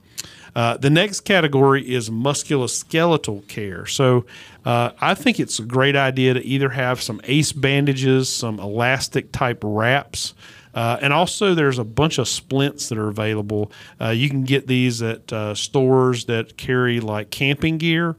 Uh, 0.55 0.77
the 0.77 0.91
next 0.91 1.21
category 1.21 1.83
is 1.91 2.11
musculoskeletal 2.11 3.49
care. 3.49 3.87
So 3.87 4.27
uh, 4.67 4.91
I 5.01 5.15
think 5.15 5.41
it's 5.41 5.59
a 5.59 5.63
great 5.63 5.97
idea 5.97 6.35
to 6.35 6.45
either 6.45 6.69
have 6.69 7.01
some 7.01 7.23
ACE 7.25 7.53
bandages, 7.53 8.29
some 8.29 8.61
elastic 8.61 9.33
type 9.33 9.61
wraps, 9.63 10.35
Uh, 10.75 10.99
and 11.01 11.13
also, 11.13 11.55
there's 11.55 11.79
a 11.79 11.85
bunch 11.85 12.19
of 12.19 12.29
splints 12.29 12.89
that 12.89 12.99
are 12.99 13.09
available. 13.09 13.71
Uh, 14.01 14.09
you 14.09 14.29
can 14.29 14.45
get 14.45 14.67
these 14.67 15.03
at 15.03 15.33
uh, 15.33 15.55
stores 15.55 16.25
that 16.27 16.57
carry 16.57 17.01
like 17.01 17.31
camping 17.31 17.79
gear. 17.79 18.17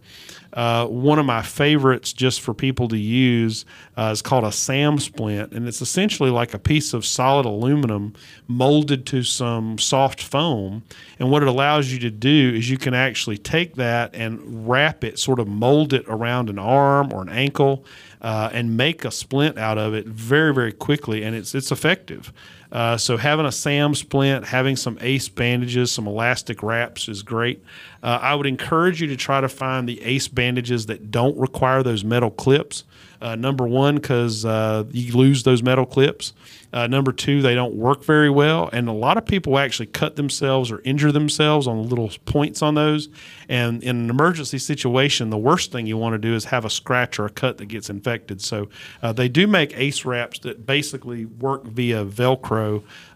Uh, 0.53 0.85
one 0.85 1.17
of 1.17 1.25
my 1.25 1.41
favorites 1.41 2.13
just 2.13 2.39
for 2.39 2.53
people 2.53 2.87
to 2.87 2.97
use 2.97 3.65
uh, 3.97 4.11
is 4.13 4.21
called 4.21 4.43
a 4.43 4.51
SAM 4.51 4.99
splint, 4.99 5.51
and 5.51 5.67
it's 5.67 5.81
essentially 5.81 6.29
like 6.29 6.53
a 6.53 6.59
piece 6.59 6.93
of 6.93 7.05
solid 7.05 7.45
aluminum 7.47 8.13
molded 8.47 9.05
to 9.07 9.23
some 9.23 9.79
soft 9.79 10.21
foam. 10.21 10.83
And 11.17 11.31
what 11.31 11.41
it 11.41 11.47
allows 11.47 11.91
you 11.91 11.97
to 11.99 12.11
do 12.11 12.53
is 12.55 12.69
you 12.69 12.77
can 12.77 12.93
actually 12.93 13.39
take 13.39 13.75
that 13.77 14.13
and 14.13 14.69
wrap 14.69 15.03
it, 15.03 15.17
sort 15.17 15.39
of 15.39 15.47
mold 15.47 15.91
it 15.91 16.05
around 16.07 16.51
an 16.51 16.59
arm 16.59 17.11
or 17.11 17.23
an 17.23 17.29
ankle, 17.29 17.83
uh, 18.23 18.49
and 18.53 18.77
make 18.77 19.03
a 19.03 19.11
splint 19.11 19.57
out 19.57 19.77
of 19.77 19.93
it 19.93 20.07
very, 20.07 20.53
very 20.53 20.71
quickly, 20.71 21.23
and 21.23 21.35
it's 21.35 21.53
it's 21.53 21.71
effective. 21.71 22.31
Uh, 22.73 22.97
so 22.97 23.17
having 23.17 23.45
a 23.45 23.51
SAM 23.51 23.93
splint, 23.93 24.45
having 24.45 24.75
some 24.75 24.97
ACE 24.99 25.29
bandages, 25.29 25.91
some 25.91 26.07
elastic 26.07 26.63
wraps 26.63 27.07
is 27.07 27.21
great. 27.21 27.63
Uh, 28.01 28.17
I 28.19 28.33
would 28.33 28.47
encourage 28.47 28.99
you 28.99 29.07
to 29.07 29.15
try 29.15 29.39
to 29.39 29.47
find 29.47 29.87
the 29.87 30.01
ACE 30.01 30.27
bandages 30.27 30.87
that 30.87 31.11
don't 31.11 31.37
require 31.37 31.83
those 31.83 32.03
metal 32.03 32.31
clips. 32.31 32.83
Uh, 33.21 33.35
number 33.37 33.65
one, 33.65 33.95
because 33.95 34.43
uh, 34.43 34.83
you 34.91 35.15
lose 35.15 35.43
those 35.43 35.63
metal 35.63 35.85
clips. 35.85 36.33
Uh, 36.73 36.87
number 36.87 37.13
two, 37.13 37.41
they 37.41 37.55
don't 37.55 37.73
work 37.73 38.03
very 38.03 38.29
well, 38.29 38.69
and 38.73 38.89
a 38.89 38.91
lot 38.91 39.15
of 39.15 39.25
people 39.25 39.57
actually 39.57 39.85
cut 39.85 40.17
themselves 40.17 40.69
or 40.69 40.81
injure 40.83 41.11
themselves 41.11 41.65
on 41.65 41.77
the 41.77 41.87
little 41.87 42.11
points 42.25 42.61
on 42.61 42.75
those. 42.75 43.07
And 43.47 43.81
in 43.81 43.95
an 43.95 44.09
emergency 44.09 44.57
situation, 44.57 45.29
the 45.29 45.37
worst 45.37 45.71
thing 45.71 45.87
you 45.87 45.95
want 45.95 46.15
to 46.15 46.17
do 46.17 46.33
is 46.35 46.45
have 46.45 46.65
a 46.65 46.69
scratch 46.69 47.17
or 47.17 47.25
a 47.25 47.29
cut 47.29 47.59
that 47.59 47.67
gets 47.67 47.89
infected. 47.89 48.41
So 48.41 48.67
they 49.13 49.29
do 49.29 49.47
make 49.47 49.77
ACE 49.77 50.03
wraps 50.03 50.39
that 50.39 50.65
basically 50.65 51.23
work 51.23 51.63
via 51.63 52.03
Velcro 52.03 52.62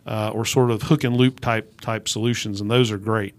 uh, 0.05 0.31
or 0.33 0.45
sort 0.45 0.71
of 0.71 0.83
hook 0.83 1.03
and 1.03 1.15
loop 1.15 1.39
type 1.39 1.81
type 1.81 2.07
solutions, 2.07 2.61
and 2.61 2.69
those 2.69 2.91
are 2.91 2.97
great. 2.97 3.35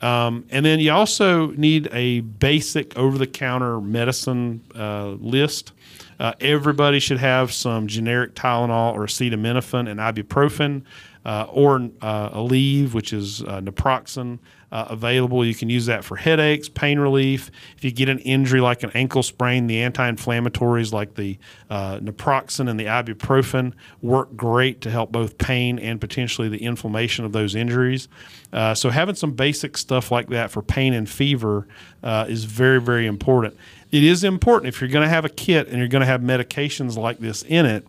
Um, 0.00 0.46
and 0.50 0.64
then 0.64 0.80
you 0.80 0.92
also 0.92 1.48
need 1.48 1.88
a 1.92 2.20
basic 2.20 2.96
over 2.96 3.18
the 3.18 3.26
counter 3.26 3.80
medicine 3.80 4.62
uh, 4.74 5.08
list. 5.08 5.72
Uh, 6.20 6.34
everybody 6.40 7.00
should 7.00 7.18
have 7.18 7.50
some 7.50 7.86
generic 7.86 8.34
Tylenol 8.34 8.92
or 8.92 9.06
acetaminophen 9.06 9.90
and 9.90 9.98
ibuprofen 9.98 10.82
uh, 11.24 11.46
or 11.50 11.90
uh, 12.02 12.30
Aleve, 12.30 12.92
which 12.92 13.12
is 13.12 13.42
uh, 13.42 13.60
naproxen. 13.60 14.38
Uh, 14.72 14.86
available. 14.88 15.44
You 15.44 15.52
can 15.52 15.68
use 15.68 15.86
that 15.86 16.04
for 16.04 16.14
headaches, 16.14 16.68
pain 16.68 17.00
relief. 17.00 17.50
If 17.76 17.82
you 17.82 17.90
get 17.90 18.08
an 18.08 18.20
injury 18.20 18.60
like 18.60 18.84
an 18.84 18.92
ankle 18.94 19.24
sprain, 19.24 19.66
the 19.66 19.82
anti-inflammatories 19.82 20.92
like 20.92 21.14
the 21.14 21.38
uh, 21.68 21.98
naproxen 21.98 22.70
and 22.70 22.78
the 22.78 22.84
ibuprofen 22.84 23.72
work 24.00 24.36
great 24.36 24.80
to 24.82 24.90
help 24.92 25.10
both 25.10 25.38
pain 25.38 25.80
and 25.80 26.00
potentially 26.00 26.48
the 26.48 26.62
inflammation 26.62 27.24
of 27.24 27.32
those 27.32 27.56
injuries. 27.56 28.06
Uh, 28.52 28.72
so 28.72 28.90
having 28.90 29.16
some 29.16 29.32
basic 29.32 29.76
stuff 29.76 30.12
like 30.12 30.28
that 30.28 30.52
for 30.52 30.62
pain 30.62 30.94
and 30.94 31.10
fever 31.10 31.66
uh, 32.04 32.26
is 32.28 32.44
very, 32.44 32.80
very 32.80 33.08
important. 33.08 33.56
It 33.90 34.04
is 34.04 34.24
important 34.24 34.68
if 34.68 34.80
you're 34.80 34.90
going 34.90 35.04
to 35.04 35.08
have 35.08 35.24
a 35.24 35.30
kit 35.30 35.68
and 35.68 35.78
you're 35.78 35.88
going 35.88 36.00
to 36.00 36.06
have 36.06 36.20
medications 36.20 36.96
like 36.96 37.18
this 37.18 37.42
in 37.42 37.66
it 37.66 37.86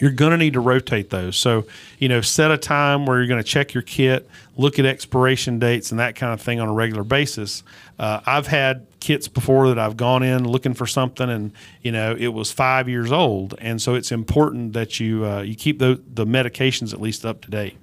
you're 0.00 0.10
going 0.10 0.30
to 0.30 0.38
need 0.38 0.54
to 0.54 0.60
rotate 0.60 1.10
those. 1.10 1.36
So, 1.36 1.66
you 1.98 2.08
know, 2.08 2.20
set 2.20 2.50
a 2.50 2.56
time 2.56 3.06
where 3.06 3.18
you're 3.18 3.26
going 3.26 3.42
to 3.42 3.48
check 3.48 3.74
your 3.74 3.82
kit, 3.82 4.28
look 4.56 4.78
at 4.78 4.86
expiration 4.86 5.58
dates 5.58 5.90
and 5.90 6.00
that 6.00 6.16
kind 6.16 6.32
of 6.32 6.40
thing 6.40 6.60
on 6.60 6.68
a 6.68 6.72
regular 6.72 7.04
basis. 7.04 7.62
Uh, 7.98 8.20
I've 8.24 8.46
had 8.46 8.86
kits 9.00 9.28
before 9.28 9.68
that 9.68 9.78
I've 9.78 9.96
gone 9.96 10.22
in 10.22 10.48
looking 10.48 10.74
for 10.74 10.86
something, 10.86 11.28
and 11.28 11.52
you 11.82 11.92
know, 11.92 12.16
it 12.18 12.28
was 12.28 12.50
five 12.52 12.88
years 12.88 13.12
old, 13.12 13.54
and 13.58 13.80
so 13.80 13.94
it's 13.94 14.12
important 14.12 14.72
that 14.72 15.00
you 15.00 15.26
uh, 15.26 15.42
you 15.42 15.54
keep 15.54 15.78
the 15.78 16.00
the 16.14 16.24
medications 16.24 16.92
at 16.92 17.00
least 17.00 17.26
up 17.26 17.42
to 17.42 17.50
date. 17.50 17.76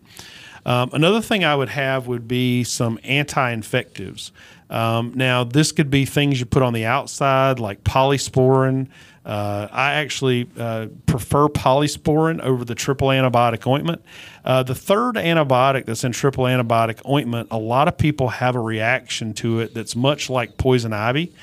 Um, 0.65 0.89
another 0.91 1.21
thing 1.21 1.45
I 1.45 1.55
would 1.55 1.69
have 1.69 2.07
would 2.07 2.27
be 2.27 2.63
some 2.65 2.99
anti-infectives. 3.03 4.33
Um, 4.69 5.13
now, 5.15 5.43
this 5.43 5.71
could 5.71 5.89
be 5.89 6.05
things 6.05 6.39
you 6.39 6.45
put 6.45 6.63
on 6.63 6.73
the 6.73 6.85
outside, 6.85 7.59
like 7.59 7.83
polysporin. 7.83 8.89
Uh, 9.25 9.67
I 9.71 9.93
actually 9.95 10.49
uh, 10.57 10.87
prefer 11.05 11.47
polysporin 11.47 12.39
over 12.41 12.63
the 12.63 12.75
triple 12.75 13.09
antibiotic 13.09 13.67
ointment. 13.67 14.01
Uh, 14.45 14.63
the 14.63 14.75
third 14.75 15.15
antibiotic 15.15 15.85
that's 15.85 16.03
in 16.03 16.13
triple 16.13 16.45
antibiotic 16.45 17.07
ointment, 17.09 17.49
a 17.51 17.57
lot 17.57 17.87
of 17.87 17.97
people 17.97 18.29
have 18.29 18.55
a 18.55 18.59
reaction 18.61 19.33
to 19.35 19.59
it 19.59 19.73
that's 19.73 19.95
much 19.95 20.29
like 20.29 20.57
poison 20.57 20.93
ivy. 20.93 21.33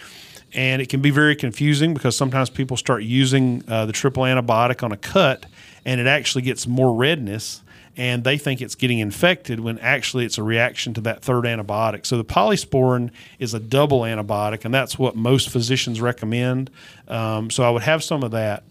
And 0.55 0.81
it 0.81 0.89
can 0.89 1.03
be 1.03 1.11
very 1.11 1.35
confusing 1.35 1.95
because 1.95 2.17
sometimes 2.17 2.49
people 2.49 2.77
start 2.77 3.03
using 3.03 3.65
uh, 3.69 3.87
the 3.87 3.93
triple 3.93 4.23
antibiotic 4.23 4.83
on 4.83 4.93
a 4.93 4.97
cut 4.97 5.47
and 5.85 6.01
it 6.01 6.07
actually 6.07 6.43
gets 6.43 6.67
more 6.67 6.95
redness 6.95 7.61
and 7.97 8.25
they 8.25 8.39
think 8.39 8.61
it's 8.61 8.75
getting 8.75 8.99
infected 8.99 9.61
when 9.61 9.79
actually 9.79 10.25
it's 10.25 10.39
a 10.39 10.43
reaction 10.43 10.95
to 10.95 11.01
that 11.03 11.23
third 11.23 11.45
antibiotic. 11.45 12.07
So 12.07 12.17
the 12.17 12.25
polysporin 12.25 13.11
is 13.39 13.55
a 13.55 13.61
double 13.61 14.01
antibiotic, 14.01 14.65
and 14.65 14.75
that's 14.75 14.99
what 14.99 15.17
most 15.17 15.51
physicians 15.51 16.01
recommend. 16.01 16.71
Um, 17.09 17.51
so 17.51 17.63
I 17.63 17.71
would 17.71 17.83
have 17.83 18.03
some 18.03 18.23
of 18.23 18.33
that. 18.33 18.65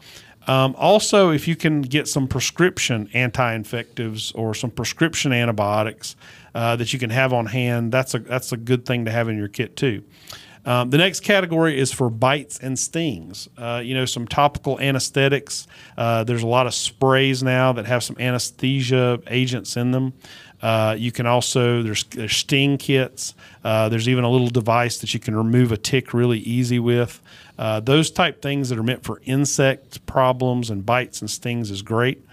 Um, 0.46 0.76
also, 0.78 1.30
if 1.30 1.48
you 1.48 1.56
can 1.56 1.82
get 1.82 2.08
some 2.08 2.28
prescription 2.28 3.10
anti 3.14 3.58
infectives 3.58 4.34
or 4.36 4.54
some 4.54 4.72
prescription 4.72 5.32
antibiotics 5.32 6.16
uh, 6.54 6.76
that 6.76 6.92
you 6.92 7.00
can 7.00 7.10
have 7.12 7.32
on 7.32 7.46
hand, 7.46 7.92
that's 7.92 8.14
a, 8.14 8.20
that's 8.20 8.52
a 8.52 8.58
good 8.58 8.86
thing 8.86 9.06
to 9.06 9.12
have 9.12 9.30
in 9.30 9.38
your 9.38 9.48
kit 9.48 9.78
too. 9.78 10.04
Um, 10.66 10.90
the 10.90 10.98
next 10.98 11.22
category 11.22 11.78
is 11.78 11.92
for 11.92 12.10
bites 12.10 12.60
and 12.60 12.78
stings. 12.80 13.50
Uh, 13.58 13.82
you 13.84 13.94
know, 13.94 14.06
some 14.06 14.28
topical 14.28 14.80
anesthetics. 14.80 15.68
Uh, 15.98 16.24
there's 16.24 16.44
a 16.44 16.48
lot 16.48 16.68
of 16.68 16.74
sprays 16.74 17.44
now 17.44 17.74
that 17.74 17.86
have 17.86 18.04
some 18.04 18.16
anesthesia 18.20 19.20
agents 19.28 19.76
in 19.76 19.92
them. 19.92 20.14
Uh, 20.62 20.96
you 20.98 21.12
can 21.12 21.26
also 21.26 21.84
there's, 21.84 22.06
there's 22.06 22.38
sting 22.38 22.78
kits. 22.78 23.34
Uh, 23.66 23.90
there's 23.90 24.08
even 24.08 24.24
a 24.24 24.30
little 24.30 24.48
device 24.48 25.00
that 25.00 25.14
you 25.14 25.20
can 25.20 25.36
remove 25.36 25.74
a 25.74 25.78
tick 25.78 26.14
really 26.14 26.40
easy 26.40 26.80
with. 26.80 27.22
Uh, 27.60 27.82
those 27.82 28.10
type 28.10 28.42
things 28.42 28.70
that 28.70 28.80
are 28.80 28.84
meant 28.84 29.04
for 29.04 29.22
insect 29.26 30.06
problems 30.06 30.70
and 30.70 30.86
bites 30.86 31.20
and 31.20 31.30
stings 31.30 31.70
is 31.70 31.82
great. 31.82 32.26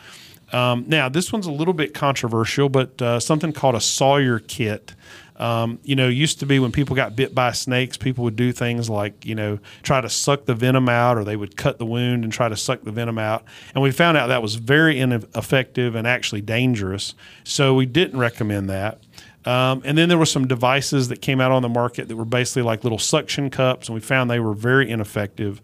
Um, 0.52 0.84
now 0.86 1.08
this 1.08 1.32
one's 1.32 1.46
a 1.46 1.52
little 1.52 1.74
bit 1.74 1.92
controversial, 1.92 2.68
but 2.68 3.00
uh, 3.02 3.20
something 3.20 3.52
called 3.52 3.74
a 3.74 3.80
Sawyer 3.80 4.38
kit. 4.38 4.94
Um, 5.40 5.78
you 5.82 5.96
know, 5.96 6.06
used 6.06 6.38
to 6.40 6.46
be 6.46 6.58
when 6.58 6.70
people 6.70 6.94
got 6.94 7.16
bit 7.16 7.34
by 7.34 7.52
snakes, 7.52 7.96
people 7.96 8.24
would 8.24 8.36
do 8.36 8.52
things 8.52 8.90
like, 8.90 9.24
you 9.24 9.34
know, 9.34 9.58
try 9.82 10.02
to 10.02 10.10
suck 10.10 10.44
the 10.44 10.54
venom 10.54 10.86
out 10.86 11.16
or 11.16 11.24
they 11.24 11.34
would 11.34 11.56
cut 11.56 11.78
the 11.78 11.86
wound 11.86 12.24
and 12.24 12.32
try 12.32 12.50
to 12.50 12.56
suck 12.56 12.82
the 12.82 12.92
venom 12.92 13.18
out. 13.18 13.42
And 13.74 13.82
we 13.82 13.90
found 13.90 14.18
out 14.18 14.26
that 14.26 14.42
was 14.42 14.56
very 14.56 15.00
ineffective 15.00 15.94
and 15.94 16.06
actually 16.06 16.42
dangerous. 16.42 17.14
So 17.42 17.74
we 17.74 17.86
didn't 17.86 18.18
recommend 18.18 18.68
that. 18.68 18.98
Um, 19.46 19.80
and 19.86 19.96
then 19.96 20.10
there 20.10 20.18
were 20.18 20.26
some 20.26 20.46
devices 20.46 21.08
that 21.08 21.22
came 21.22 21.40
out 21.40 21.50
on 21.50 21.62
the 21.62 21.68
market 21.70 22.08
that 22.08 22.16
were 22.16 22.26
basically 22.26 22.60
like 22.60 22.84
little 22.84 22.98
suction 22.98 23.48
cups, 23.48 23.88
and 23.88 23.94
we 23.94 24.00
found 24.02 24.30
they 24.30 24.40
were 24.40 24.52
very 24.52 24.90
ineffective. 24.90 25.62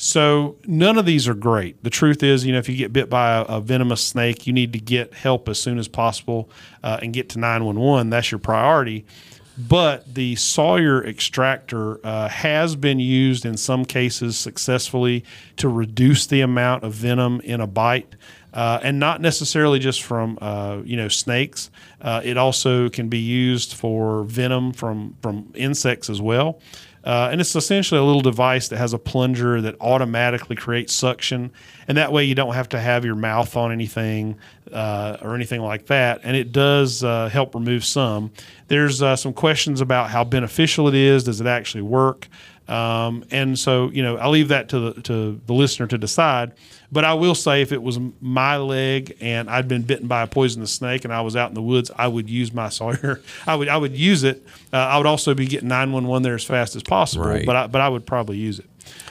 So 0.00 0.56
none 0.66 0.96
of 0.96 1.04
these 1.04 1.28
are 1.28 1.34
great. 1.34 1.84
The 1.84 1.90
truth 1.90 2.22
is, 2.22 2.46
you 2.46 2.52
know, 2.52 2.58
if 2.58 2.70
you 2.70 2.76
get 2.76 2.90
bit 2.90 3.10
by 3.10 3.36
a, 3.36 3.42
a 3.42 3.60
venomous 3.60 4.02
snake, 4.02 4.46
you 4.46 4.52
need 4.54 4.72
to 4.72 4.78
get 4.78 5.12
help 5.12 5.46
as 5.46 5.60
soon 5.60 5.78
as 5.78 5.88
possible 5.88 6.48
uh, 6.82 6.98
and 7.02 7.12
get 7.12 7.28
to 7.30 7.38
911. 7.38 8.08
That's 8.08 8.30
your 8.30 8.38
priority. 8.38 9.04
But 9.58 10.14
the 10.14 10.36
Sawyer 10.36 11.04
extractor 11.04 12.00
uh, 12.02 12.30
has 12.30 12.76
been 12.76 12.98
used 12.98 13.44
in 13.44 13.58
some 13.58 13.84
cases 13.84 14.38
successfully 14.38 15.22
to 15.58 15.68
reduce 15.68 16.26
the 16.26 16.40
amount 16.40 16.82
of 16.82 16.94
venom 16.94 17.42
in 17.42 17.60
a 17.60 17.66
bite. 17.66 18.14
Uh, 18.54 18.80
and 18.82 18.98
not 18.98 19.20
necessarily 19.20 19.78
just 19.78 20.02
from 20.02 20.36
uh, 20.40 20.80
you 20.84 20.96
know 20.96 21.06
snakes. 21.06 21.70
Uh, 22.00 22.20
it 22.24 22.36
also 22.36 22.88
can 22.88 23.08
be 23.08 23.18
used 23.18 23.74
for 23.74 24.24
venom 24.24 24.72
from 24.72 25.14
from 25.22 25.52
insects 25.54 26.10
as 26.10 26.20
well. 26.20 26.58
Uh, 27.04 27.30
and 27.32 27.40
it's 27.40 27.56
essentially 27.56 27.98
a 27.98 28.04
little 28.04 28.20
device 28.20 28.68
that 28.68 28.76
has 28.76 28.92
a 28.92 28.98
plunger 28.98 29.60
that 29.60 29.74
automatically 29.80 30.56
creates 30.56 30.92
suction. 30.92 31.50
And 31.88 31.96
that 31.96 32.12
way 32.12 32.24
you 32.24 32.34
don't 32.34 32.54
have 32.54 32.68
to 32.70 32.80
have 32.80 33.04
your 33.04 33.14
mouth 33.14 33.56
on 33.56 33.72
anything 33.72 34.36
uh, 34.70 35.16
or 35.22 35.34
anything 35.34 35.62
like 35.62 35.86
that. 35.86 36.20
And 36.24 36.36
it 36.36 36.52
does 36.52 37.02
uh, 37.02 37.28
help 37.28 37.54
remove 37.54 37.84
some. 37.84 38.30
There's 38.68 39.02
uh, 39.02 39.16
some 39.16 39.32
questions 39.32 39.80
about 39.80 40.10
how 40.10 40.24
beneficial 40.24 40.88
it 40.88 40.94
is. 40.94 41.24
Does 41.24 41.40
it 41.40 41.46
actually 41.46 41.82
work? 41.82 42.28
Um, 42.70 43.24
and 43.32 43.58
so, 43.58 43.90
you 43.90 44.02
know, 44.02 44.16
I 44.16 44.28
leave 44.28 44.48
that 44.48 44.68
to 44.68 44.78
the, 44.92 45.02
to 45.02 45.40
the 45.44 45.52
listener 45.52 45.88
to 45.88 45.98
decide. 45.98 46.52
But 46.92 47.04
I 47.04 47.14
will 47.14 47.34
say, 47.34 47.62
if 47.62 47.72
it 47.72 47.82
was 47.82 47.98
my 48.20 48.58
leg 48.58 49.16
and 49.20 49.50
I'd 49.50 49.66
been 49.66 49.82
bitten 49.82 50.06
by 50.06 50.22
a 50.22 50.26
poisonous 50.28 50.72
snake 50.72 51.04
and 51.04 51.12
I 51.12 51.20
was 51.20 51.34
out 51.34 51.48
in 51.48 51.54
the 51.54 51.62
woods, 51.62 51.90
I 51.96 52.06
would 52.06 52.30
use 52.30 52.52
my 52.52 52.68
Sawyer. 52.70 53.20
I 53.46 53.56
would 53.56 53.68
I 53.68 53.76
would 53.76 53.96
use 53.96 54.22
it. 54.22 54.46
Uh, 54.72 54.76
I 54.76 54.98
would 54.98 55.06
also 55.06 55.34
be 55.34 55.46
getting 55.46 55.68
nine 55.68 55.90
one 55.90 56.06
one 56.06 56.22
there 56.22 56.36
as 56.36 56.44
fast 56.44 56.76
as 56.76 56.82
possible. 56.84 57.26
Right. 57.26 57.44
But 57.44 57.56
I, 57.56 57.66
but 57.66 57.80
I 57.80 57.88
would 57.88 58.06
probably 58.06 58.38
use 58.38 58.60
it. 58.60 58.66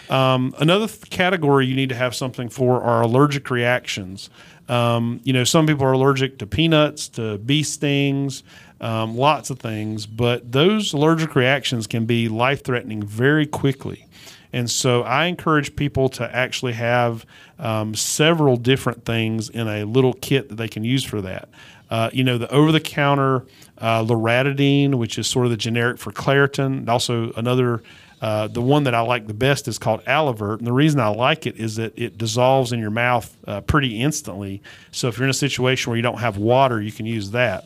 Um, 0.10 0.56
another 0.58 0.88
th- 0.88 1.10
category 1.10 1.68
you 1.68 1.76
need 1.76 1.90
to 1.90 1.96
have 1.96 2.16
something 2.16 2.50
for 2.50 2.82
are 2.82 3.02
allergic 3.02 3.52
reactions. 3.52 4.30
Um, 4.68 5.20
you 5.24 5.34
know, 5.34 5.44
some 5.44 5.68
people 5.68 5.86
are 5.86 5.92
allergic 5.92 6.38
to 6.40 6.48
peanuts, 6.48 7.08
to 7.10 7.38
bee 7.40 7.64
stings, 7.64 8.44
um, 8.82 9.18
lots 9.18 9.50
of 9.50 9.60
things, 9.60 10.06
but 10.06 10.52
those 10.52 10.94
allergic 10.94 11.36
reactions 11.36 11.88
can 11.88 12.06
be 12.06 12.30
life 12.30 12.64
threatening 12.64 13.04
very 13.04 13.46
quickly. 13.46 14.06
And 14.52 14.70
so 14.70 15.04
I 15.04 15.26
encourage 15.26 15.76
people 15.76 16.10
to 16.10 16.36
actually 16.36 16.74
have 16.74 17.26
um, 17.60 17.94
several 17.94 18.58
different 18.58 19.06
things 19.06 19.50
in 19.50 19.68
a 19.68 19.84
little 19.84 20.14
kit 20.14 20.50
that 20.50 20.56
they 20.56 20.68
can 20.68 20.84
use 20.84 21.04
for 21.04 21.22
that. 21.22 21.50
Uh, 21.90 22.10
you 22.14 22.24
know, 22.24 22.38
the 22.38 22.50
over 22.52 22.72
the 22.72 22.80
counter 22.80 23.46
uh, 23.80 24.04
loratadine, 24.04 24.96
which 24.96 25.18
is 25.18 25.28
sort 25.28 25.46
of 25.46 25.52
the 25.52 25.58
generic 25.58 25.98
for 25.98 26.12
Claritin, 26.12 26.78
and 26.78 26.90
also 26.90 27.32
another. 27.34 27.82
Uh, 28.22 28.50
the 28.50 28.62
one 28.62 28.84
that 28.84 28.94
I 28.94 29.00
like 29.00 29.28
the 29.28 29.34
best 29.34 29.70
is 29.70 29.78
called 29.78 30.04
Alavert, 30.04 30.58
and 30.58 30.68
the 30.68 30.74
reason 30.74 31.00
I 31.00 31.08
like 31.08 31.48
it 31.48 31.56
is 31.56 31.78
that 31.78 31.98
it 31.98 32.18
dissolves 32.18 32.74
in 32.74 32.80
your 32.82 32.92
mouth 32.92 33.34
uh, 33.48 33.62
pretty 33.62 34.02
instantly. 34.02 34.62
So 34.92 35.08
if 35.08 35.18
you're 35.18 35.24
in 35.24 35.30
a 35.30 35.34
situation 35.34 35.90
where 35.90 35.96
you 35.96 36.04
don't 36.04 36.18
have 36.20 36.36
water, 36.36 36.82
you 36.82 36.92
can 36.92 37.06
use 37.06 37.32
that. 37.32 37.66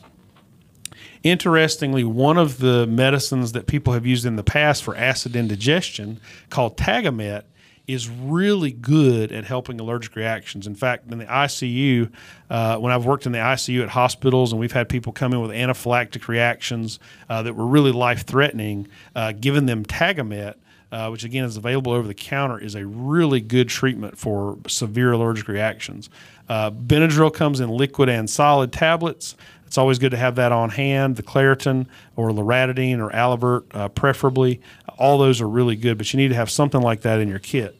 Interestingly, 1.24 2.04
one 2.04 2.36
of 2.36 2.58
the 2.58 2.86
medicines 2.86 3.52
that 3.52 3.66
people 3.66 3.94
have 3.94 4.04
used 4.04 4.26
in 4.26 4.36
the 4.36 4.44
past 4.44 4.84
for 4.84 4.94
acid 4.94 5.34
indigestion, 5.34 6.20
called 6.50 6.76
Tagamet, 6.76 7.44
is 7.86 8.10
really 8.10 8.70
good 8.70 9.32
at 9.32 9.44
helping 9.44 9.80
allergic 9.80 10.16
reactions. 10.16 10.66
In 10.66 10.74
fact, 10.74 11.10
in 11.10 11.18
the 11.18 11.24
ICU, 11.24 12.10
uh, 12.50 12.76
when 12.76 12.92
I've 12.92 13.06
worked 13.06 13.24
in 13.24 13.32
the 13.32 13.38
ICU 13.38 13.82
at 13.82 13.88
hospitals 13.90 14.52
and 14.52 14.60
we've 14.60 14.72
had 14.72 14.88
people 14.88 15.12
come 15.12 15.32
in 15.32 15.40
with 15.40 15.50
anaphylactic 15.50 16.28
reactions 16.28 16.98
uh, 17.28 17.42
that 17.42 17.54
were 17.54 17.66
really 17.66 17.92
life 17.92 18.26
threatening, 18.26 18.86
uh, 19.16 19.32
giving 19.32 19.66
them 19.66 19.84
Tagamet. 19.84 20.56
Uh, 20.92 21.08
which 21.08 21.24
again 21.24 21.44
is 21.44 21.56
available 21.56 21.90
over 21.90 22.06
the 22.06 22.14
counter, 22.14 22.56
is 22.56 22.76
a 22.76 22.86
really 22.86 23.40
good 23.40 23.68
treatment 23.68 24.16
for 24.16 24.56
severe 24.68 25.10
allergic 25.10 25.48
reactions. 25.48 26.08
Uh, 26.48 26.70
Benadryl 26.70 27.34
comes 27.34 27.58
in 27.58 27.68
liquid 27.68 28.08
and 28.08 28.30
solid 28.30 28.72
tablets. 28.72 29.34
It's 29.74 29.78
always 29.78 29.98
good 29.98 30.12
to 30.12 30.16
have 30.16 30.36
that 30.36 30.52
on 30.52 30.70
hand. 30.70 31.16
The 31.16 31.24
Claritin 31.24 31.88
or 32.14 32.30
Loratadine 32.30 33.00
or 33.00 33.10
Alavert, 33.10 33.64
uh, 33.72 33.88
preferably. 33.88 34.60
All 34.98 35.18
those 35.18 35.40
are 35.40 35.48
really 35.48 35.74
good, 35.74 35.98
but 35.98 36.12
you 36.12 36.16
need 36.16 36.28
to 36.28 36.36
have 36.36 36.48
something 36.48 36.80
like 36.80 37.00
that 37.00 37.18
in 37.18 37.26
your 37.28 37.40
kit. 37.40 37.76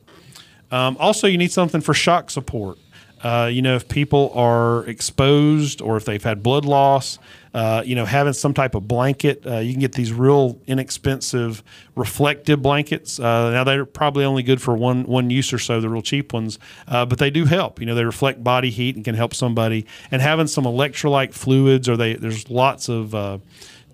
Um, 0.73 0.97
also, 0.99 1.29
you 1.29 1.39
need 1.39 1.53
something 1.53 1.81
for 1.81 1.95
shock 1.95 2.31
support. 2.31 2.79
Uh, 3.23 3.49
you 3.49 3.63
know, 3.63 3.77
if 3.77 3.87
people 3.87 4.33
are 4.35 4.85
exposed 4.87 5.81
or 5.81 5.97
if 5.97 6.05
they've 6.05 6.25
had 6.25 6.43
blood 6.43 6.65
loss, 6.65 7.21
uh, 7.55 7.85
you 7.87 7.95
know, 7.95 8.05
having 8.05 8.33
some 8.33 8.53
type 8.53 8.75
of 8.75 8.89
blanket, 8.89 9.47
uh, 9.47 9.59
you 9.59 9.73
can 9.73 9.81
get 9.81 9.93
these 9.93 10.13
real 10.13 10.61
inexpensive 10.67 11.63
reflective 11.95 12.61
blankets. 12.61 13.21
Uh, 13.21 13.51
now 13.51 13.63
they're 13.63 13.85
probably 13.85 14.25
only 14.25 14.43
good 14.43 14.61
for 14.61 14.77
one 14.77 15.05
one 15.05 15.31
use 15.31 15.53
or 15.53 15.59
so, 15.59 15.81
the 15.81 15.89
real 15.89 16.03
cheap 16.03 16.33
ones, 16.33 16.59
uh, 16.89 17.07
but 17.07 17.19
they 17.19 17.31
do 17.31 17.45
help. 17.45 17.79
You 17.79 17.87
know, 17.87 17.95
they 17.95 18.05
reflect 18.05 18.43
body 18.43 18.71
heat 18.71 18.97
and 18.97 19.05
can 19.05 19.15
help 19.15 19.35
somebody. 19.35 19.87
And 20.11 20.21
having 20.21 20.49
some 20.49 20.65
electrolyte 20.65 21.33
fluids, 21.33 21.89
or 21.89 21.97
they 21.97 22.15
there's 22.15 22.51
lots 22.51 22.89
of 22.89 23.15
uh, 23.15 23.39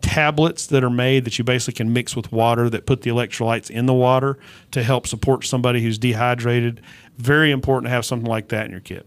tablets 0.00 0.66
that 0.68 0.82
are 0.82 0.90
made 0.90 1.26
that 1.26 1.38
you 1.38 1.44
basically 1.44 1.76
can 1.76 1.92
mix 1.92 2.16
with 2.16 2.32
water 2.32 2.70
that 2.70 2.86
put 2.86 3.02
the 3.02 3.10
electrolytes 3.10 3.70
in 3.70 3.84
the 3.84 3.92
water 3.94 4.38
to 4.70 4.82
help 4.82 5.06
support 5.06 5.44
somebody 5.44 5.82
who's 5.82 5.98
dehydrated. 5.98 6.80
Very 7.18 7.50
important 7.50 7.88
to 7.88 7.90
have 7.90 8.06
something 8.06 8.28
like 8.28 8.48
that 8.48 8.64
in 8.64 8.70
your 8.70 8.80
kit. 8.80 9.06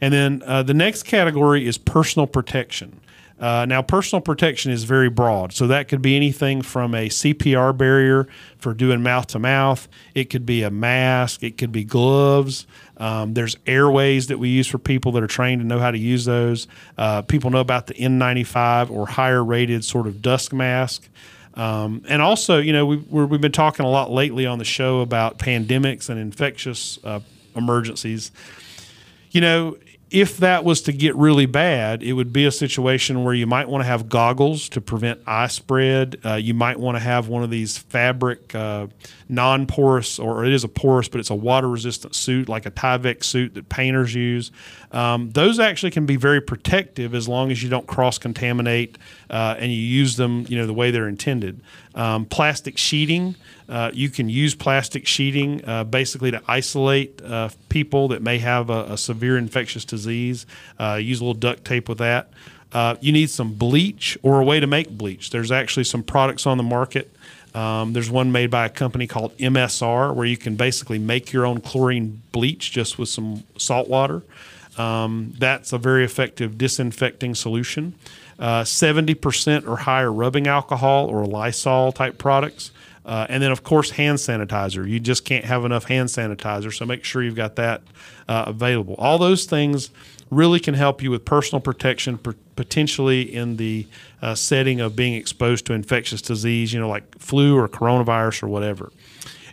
And 0.00 0.14
then 0.14 0.42
uh, 0.46 0.62
the 0.62 0.74
next 0.74 1.02
category 1.02 1.66
is 1.66 1.76
personal 1.76 2.26
protection. 2.26 2.99
Uh, 3.40 3.64
now, 3.64 3.80
personal 3.80 4.20
protection 4.20 4.70
is 4.70 4.84
very 4.84 5.08
broad. 5.08 5.54
So 5.54 5.66
that 5.68 5.88
could 5.88 6.02
be 6.02 6.14
anything 6.14 6.60
from 6.60 6.94
a 6.94 7.08
CPR 7.08 7.76
barrier 7.76 8.28
for 8.58 8.74
doing 8.74 9.02
mouth 9.02 9.28
to 9.28 9.38
mouth, 9.38 9.88
it 10.14 10.24
could 10.24 10.44
be 10.44 10.62
a 10.62 10.70
mask, 10.70 11.42
it 11.42 11.56
could 11.56 11.72
be 11.72 11.82
gloves. 11.82 12.66
Um, 12.98 13.32
there's 13.32 13.56
airways 13.66 14.26
that 14.26 14.38
we 14.38 14.50
use 14.50 14.66
for 14.66 14.76
people 14.76 15.12
that 15.12 15.22
are 15.22 15.26
trained 15.26 15.62
to 15.62 15.66
know 15.66 15.78
how 15.78 15.90
to 15.90 15.98
use 15.98 16.26
those. 16.26 16.68
Uh, 16.98 17.22
people 17.22 17.50
know 17.50 17.60
about 17.60 17.86
the 17.86 17.94
N95 17.94 18.90
or 18.90 19.06
higher 19.06 19.42
rated 19.42 19.86
sort 19.86 20.06
of 20.06 20.20
dust 20.20 20.52
mask. 20.52 21.08
Um, 21.54 22.04
and 22.08 22.20
also, 22.20 22.58
you 22.58 22.74
know, 22.74 22.84
we've, 22.84 23.06
we 23.08 23.22
have 23.22 23.40
been 23.40 23.52
talking 23.52 23.86
a 23.86 23.90
lot 23.90 24.10
lately 24.10 24.44
on 24.44 24.58
the 24.58 24.64
show 24.66 25.00
about 25.00 25.38
pandemics 25.38 26.10
and 26.10 26.20
infectious 26.20 26.98
uh, 27.04 27.20
emergencies. 27.56 28.30
You 29.30 29.40
know, 29.40 29.76
if 30.10 30.38
that 30.38 30.64
was 30.64 30.82
to 30.82 30.92
get 30.92 31.14
really 31.14 31.46
bad, 31.46 32.02
it 32.02 32.14
would 32.14 32.32
be 32.32 32.44
a 32.44 32.50
situation 32.50 33.22
where 33.22 33.32
you 33.32 33.46
might 33.46 33.68
want 33.68 33.82
to 33.82 33.86
have 33.86 34.08
goggles 34.08 34.68
to 34.70 34.80
prevent 34.80 35.20
eye 35.24 35.46
spread. 35.46 36.18
Uh, 36.24 36.34
you 36.34 36.52
might 36.52 36.80
want 36.80 36.96
to 36.96 37.00
have 37.00 37.28
one 37.28 37.44
of 37.44 37.50
these 37.50 37.78
fabric, 37.78 38.52
uh, 38.52 38.88
non 39.28 39.66
porous, 39.66 40.18
or 40.18 40.44
it 40.44 40.52
is 40.52 40.64
a 40.64 40.68
porous, 40.68 41.08
but 41.08 41.20
it's 41.20 41.30
a 41.30 41.34
water 41.34 41.68
resistant 41.68 42.16
suit 42.16 42.48
like 42.48 42.66
a 42.66 42.72
Tyvek 42.72 43.22
suit 43.22 43.54
that 43.54 43.68
painters 43.68 44.12
use. 44.12 44.50
Um, 44.90 45.30
those 45.30 45.60
actually 45.60 45.92
can 45.92 46.06
be 46.06 46.16
very 46.16 46.40
protective 46.40 47.14
as 47.14 47.28
long 47.28 47.52
as 47.52 47.62
you 47.62 47.70
don't 47.70 47.86
cross 47.86 48.18
contaminate 48.18 48.98
uh, 49.30 49.54
and 49.58 49.70
you 49.70 49.78
use 49.78 50.16
them, 50.16 50.44
you 50.48 50.58
know, 50.58 50.66
the 50.66 50.74
way 50.74 50.90
they're 50.90 51.08
intended. 51.08 51.60
Um, 51.94 52.24
plastic 52.24 52.78
sheeting. 52.78 53.34
Uh, 53.68 53.90
you 53.92 54.10
can 54.10 54.28
use 54.28 54.54
plastic 54.54 55.06
sheeting 55.06 55.64
uh, 55.64 55.84
basically 55.84 56.30
to 56.30 56.40
isolate 56.46 57.20
uh, 57.22 57.48
people 57.68 58.08
that 58.08 58.22
may 58.22 58.38
have 58.38 58.70
a, 58.70 58.92
a 58.92 58.98
severe 58.98 59.36
infectious 59.36 59.84
disease. 59.84 60.46
Uh, 60.78 61.00
use 61.02 61.20
a 61.20 61.24
little 61.24 61.34
duct 61.34 61.64
tape 61.64 61.88
with 61.88 61.98
that. 61.98 62.30
Uh, 62.72 62.94
you 63.00 63.12
need 63.12 63.30
some 63.30 63.54
bleach 63.54 64.16
or 64.22 64.40
a 64.40 64.44
way 64.44 64.60
to 64.60 64.66
make 64.66 64.90
bleach. 64.90 65.30
There's 65.30 65.50
actually 65.50 65.84
some 65.84 66.02
products 66.02 66.46
on 66.46 66.56
the 66.56 66.62
market. 66.62 67.12
Um, 67.54 67.92
there's 67.92 68.10
one 68.10 68.30
made 68.30 68.50
by 68.50 68.66
a 68.66 68.68
company 68.68 69.06
called 69.06 69.36
MSR 69.38 70.14
where 70.14 70.26
you 70.26 70.36
can 70.36 70.54
basically 70.54 70.98
make 70.98 71.32
your 71.32 71.44
own 71.44 71.60
chlorine 71.60 72.22
bleach 72.30 72.70
just 72.70 72.98
with 72.98 73.08
some 73.08 73.42
salt 73.56 73.88
water. 73.88 74.22
Um, 74.78 75.34
that's 75.38 75.72
a 75.72 75.78
very 75.78 76.04
effective 76.04 76.56
disinfecting 76.56 77.34
solution. 77.34 77.94
Uh, 78.40 78.64
70% 78.64 79.68
or 79.68 79.76
higher 79.76 80.10
rubbing 80.10 80.46
alcohol 80.46 81.06
or 81.06 81.26
Lysol 81.26 81.92
type 81.92 82.16
products. 82.16 82.70
Uh, 83.04 83.26
and 83.28 83.42
then, 83.42 83.50
of 83.50 83.62
course, 83.62 83.90
hand 83.90 84.16
sanitizer. 84.16 84.88
You 84.88 84.98
just 84.98 85.26
can't 85.26 85.44
have 85.44 85.64
enough 85.64 85.84
hand 85.84 86.08
sanitizer, 86.08 86.72
so 86.72 86.86
make 86.86 87.04
sure 87.04 87.22
you've 87.22 87.34
got 87.34 87.56
that 87.56 87.82
uh, 88.28 88.44
available. 88.46 88.94
All 88.98 89.18
those 89.18 89.44
things 89.44 89.90
really 90.30 90.60
can 90.60 90.74
help 90.74 91.02
you 91.02 91.10
with 91.10 91.24
personal 91.24 91.60
protection, 91.60 92.18
potentially 92.56 93.22
in 93.22 93.56
the 93.56 93.86
uh, 94.22 94.34
setting 94.34 94.80
of 94.80 94.96
being 94.96 95.14
exposed 95.14 95.66
to 95.66 95.72
infectious 95.72 96.22
disease, 96.22 96.72
you 96.72 96.80
know, 96.80 96.88
like 96.88 97.18
flu 97.18 97.58
or 97.58 97.68
coronavirus 97.68 98.44
or 98.44 98.48
whatever. 98.48 98.92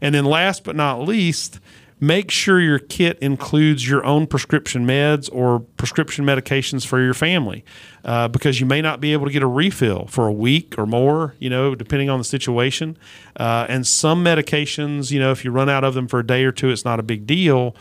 And 0.02 0.13
then, 0.13 0.26
last 0.26 0.63
but 0.63 0.76
not 0.76 1.02
least, 1.02 1.60
make 2.00 2.30
sure 2.30 2.60
your 2.60 2.80
kit 2.80 3.18
includes 3.20 3.88
your 3.88 4.06
own 4.06 4.28
prescription 4.28 4.86
meds 4.86 5.30
or 5.32 5.60
prescription 5.60 6.26
medications 6.26 6.86
for 6.86 7.02
your 7.02 7.14
family 7.14 7.66
uh, 8.06 8.28
because 8.28 8.60
you 8.60 8.66
may 8.66 8.82
not 8.82 9.02
be 9.02 9.14
able 9.14 9.26
to 9.26 9.32
get 9.32 9.42
a 9.42 9.48
refill 9.48 10.06
for 10.08 10.28
a 10.28 10.32
week 10.32 10.76
or 10.78 10.86
more, 10.86 11.36
you 11.40 11.50
know, 11.50 11.74
depending 11.74 12.10
on 12.10 12.20
the 12.20 12.24
situation. 12.24 12.98
Uh, 13.36 13.66
and 13.68 13.88
some 13.88 14.24
medications, 14.24 15.12
you 15.12 15.20
know, 15.20 15.32
if 15.32 15.44
you 15.44 15.52
run 15.52 15.70
out 15.70 15.84
of 15.84 15.96
them 15.96 16.08
for 16.08 16.20
a 16.20 16.26
day 16.26 16.44
or 16.44 16.52
two, 16.52 16.70
it's 16.70 16.86
not 16.86 17.00
a 17.00 17.04
big 17.04 17.26
deal. 17.26 17.76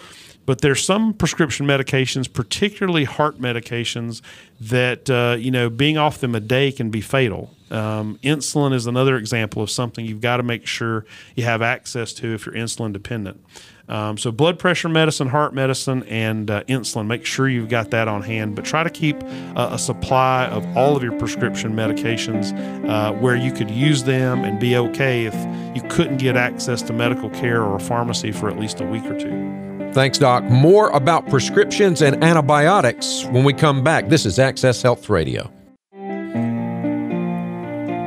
But 0.46 0.60
there's 0.60 0.84
some 0.84 1.12
prescription 1.12 1.66
medications, 1.66 2.32
particularly 2.32 3.04
heart 3.04 3.38
medications, 3.38 4.22
that 4.60 5.10
uh, 5.10 5.36
you 5.38 5.50
know 5.50 5.68
being 5.68 5.98
off 5.98 6.18
them 6.18 6.34
a 6.34 6.40
day 6.40 6.72
can 6.72 6.90
be 6.90 7.00
fatal. 7.00 7.52
Um, 7.70 8.18
insulin 8.22 8.72
is 8.72 8.86
another 8.86 9.16
example 9.16 9.60
of 9.60 9.70
something 9.70 10.06
you've 10.06 10.20
got 10.20 10.36
to 10.36 10.44
make 10.44 10.66
sure 10.66 11.04
you 11.34 11.42
have 11.44 11.62
access 11.62 12.12
to 12.14 12.32
if 12.32 12.46
you're 12.46 12.54
insulin 12.54 12.92
dependent. 12.92 13.44
Um, 13.88 14.18
so, 14.18 14.32
blood 14.32 14.58
pressure 14.58 14.88
medicine, 14.88 15.28
heart 15.28 15.54
medicine, 15.54 16.02
and 16.04 16.50
uh, 16.50 16.64
insulin, 16.64 17.06
make 17.06 17.24
sure 17.24 17.48
you've 17.48 17.68
got 17.68 17.90
that 17.90 18.08
on 18.08 18.22
hand. 18.22 18.56
But 18.56 18.64
try 18.64 18.82
to 18.82 18.90
keep 18.90 19.16
uh, 19.22 19.68
a 19.72 19.78
supply 19.78 20.46
of 20.46 20.64
all 20.76 20.96
of 20.96 21.02
your 21.02 21.16
prescription 21.18 21.74
medications 21.74 22.52
uh, 22.88 23.12
where 23.14 23.36
you 23.36 23.52
could 23.52 23.70
use 23.70 24.02
them 24.02 24.44
and 24.44 24.58
be 24.58 24.76
okay 24.76 25.26
if 25.26 25.34
you 25.76 25.88
couldn't 25.88 26.16
get 26.16 26.36
access 26.36 26.82
to 26.82 26.92
medical 26.92 27.30
care 27.30 27.62
or 27.62 27.76
a 27.76 27.80
pharmacy 27.80 28.32
for 28.32 28.50
at 28.50 28.58
least 28.58 28.80
a 28.80 28.86
week 28.86 29.04
or 29.04 29.18
two. 29.18 29.65
Thanks, 29.96 30.18
Doc. 30.18 30.44
More 30.44 30.90
about 30.90 31.26
prescriptions 31.26 32.02
and 32.02 32.22
antibiotics 32.22 33.24
when 33.30 33.44
we 33.44 33.54
come 33.54 33.82
back. 33.82 34.10
This 34.10 34.26
is 34.26 34.38
Access 34.38 34.82
Health 34.82 35.08
Radio. 35.08 35.50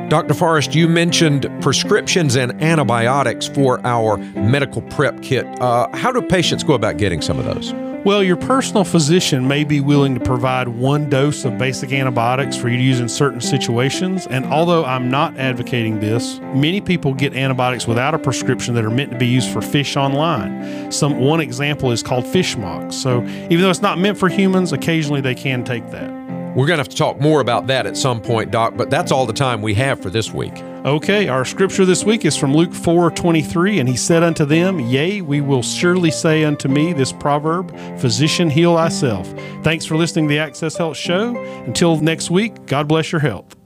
Dr. 0.08 0.34
Forrest, 0.34 0.72
you 0.72 0.86
mentioned 0.86 1.50
prescriptions 1.60 2.36
and 2.36 2.52
antibiotics 2.62 3.48
for 3.48 3.84
our 3.84 4.18
medical 4.36 4.82
prep 4.82 5.20
kit. 5.20 5.44
Uh, 5.60 5.88
how 5.96 6.12
do 6.12 6.22
patients 6.22 6.62
go 6.62 6.74
about 6.74 6.96
getting 6.96 7.20
some 7.20 7.40
of 7.40 7.44
those? 7.44 7.72
Well, 8.02 8.22
your 8.22 8.38
personal 8.38 8.84
physician 8.84 9.46
may 9.46 9.62
be 9.62 9.80
willing 9.80 10.14
to 10.14 10.20
provide 10.20 10.68
one 10.68 11.10
dose 11.10 11.44
of 11.44 11.58
basic 11.58 11.92
antibiotics 11.92 12.56
for 12.56 12.70
you 12.70 12.78
to 12.78 12.82
use 12.82 12.98
in 12.98 13.10
certain 13.10 13.42
situations. 13.42 14.26
And 14.28 14.46
although 14.46 14.86
I'm 14.86 15.10
not 15.10 15.36
advocating 15.36 16.00
this, 16.00 16.40
many 16.54 16.80
people 16.80 17.12
get 17.12 17.34
antibiotics 17.36 17.86
without 17.86 18.14
a 18.14 18.18
prescription 18.18 18.74
that 18.76 18.86
are 18.86 18.90
meant 18.90 19.10
to 19.10 19.18
be 19.18 19.26
used 19.26 19.50
for 19.50 19.60
fish 19.60 19.98
online. 19.98 20.90
Some 20.90 21.18
one 21.20 21.40
example 21.40 21.90
is 21.90 22.02
called 22.02 22.26
fish 22.26 22.56
Fishmox. 22.56 22.94
So 22.94 23.22
even 23.22 23.60
though 23.60 23.70
it's 23.70 23.82
not 23.82 23.98
meant 23.98 24.16
for 24.16 24.30
humans, 24.30 24.72
occasionally 24.72 25.20
they 25.20 25.34
can 25.34 25.62
take 25.62 25.90
that. 25.90 26.10
We're 26.56 26.66
going 26.66 26.78
to 26.78 26.82
have 26.82 26.88
to 26.88 26.96
talk 26.96 27.20
more 27.20 27.42
about 27.42 27.66
that 27.66 27.86
at 27.86 27.98
some 27.98 28.22
point, 28.22 28.50
Doc, 28.50 28.78
but 28.78 28.88
that's 28.88 29.12
all 29.12 29.26
the 29.26 29.34
time 29.34 29.60
we 29.60 29.74
have 29.74 30.00
for 30.00 30.08
this 30.08 30.32
week. 30.32 30.54
Okay, 30.84 31.28
our 31.28 31.44
scripture 31.44 31.84
this 31.84 32.04
week 32.04 32.24
is 32.24 32.38
from 32.38 32.54
Luke 32.54 32.72
4 32.72 33.10
23, 33.10 33.80
and 33.80 33.88
he 33.88 33.96
said 33.96 34.22
unto 34.22 34.46
them, 34.46 34.80
Yea, 34.80 35.20
we 35.20 35.42
will 35.42 35.62
surely 35.62 36.10
say 36.10 36.42
unto 36.42 36.68
me 36.68 36.94
this 36.94 37.12
proverb, 37.12 37.70
Physician, 37.98 38.48
heal 38.48 38.76
thyself. 38.76 39.30
Thanks 39.62 39.84
for 39.84 39.98
listening 39.98 40.26
to 40.26 40.32
the 40.32 40.38
Access 40.38 40.78
Health 40.78 40.96
Show. 40.96 41.36
Until 41.66 41.98
next 41.98 42.30
week, 42.30 42.64
God 42.64 42.88
bless 42.88 43.12
your 43.12 43.20
health. 43.20 43.59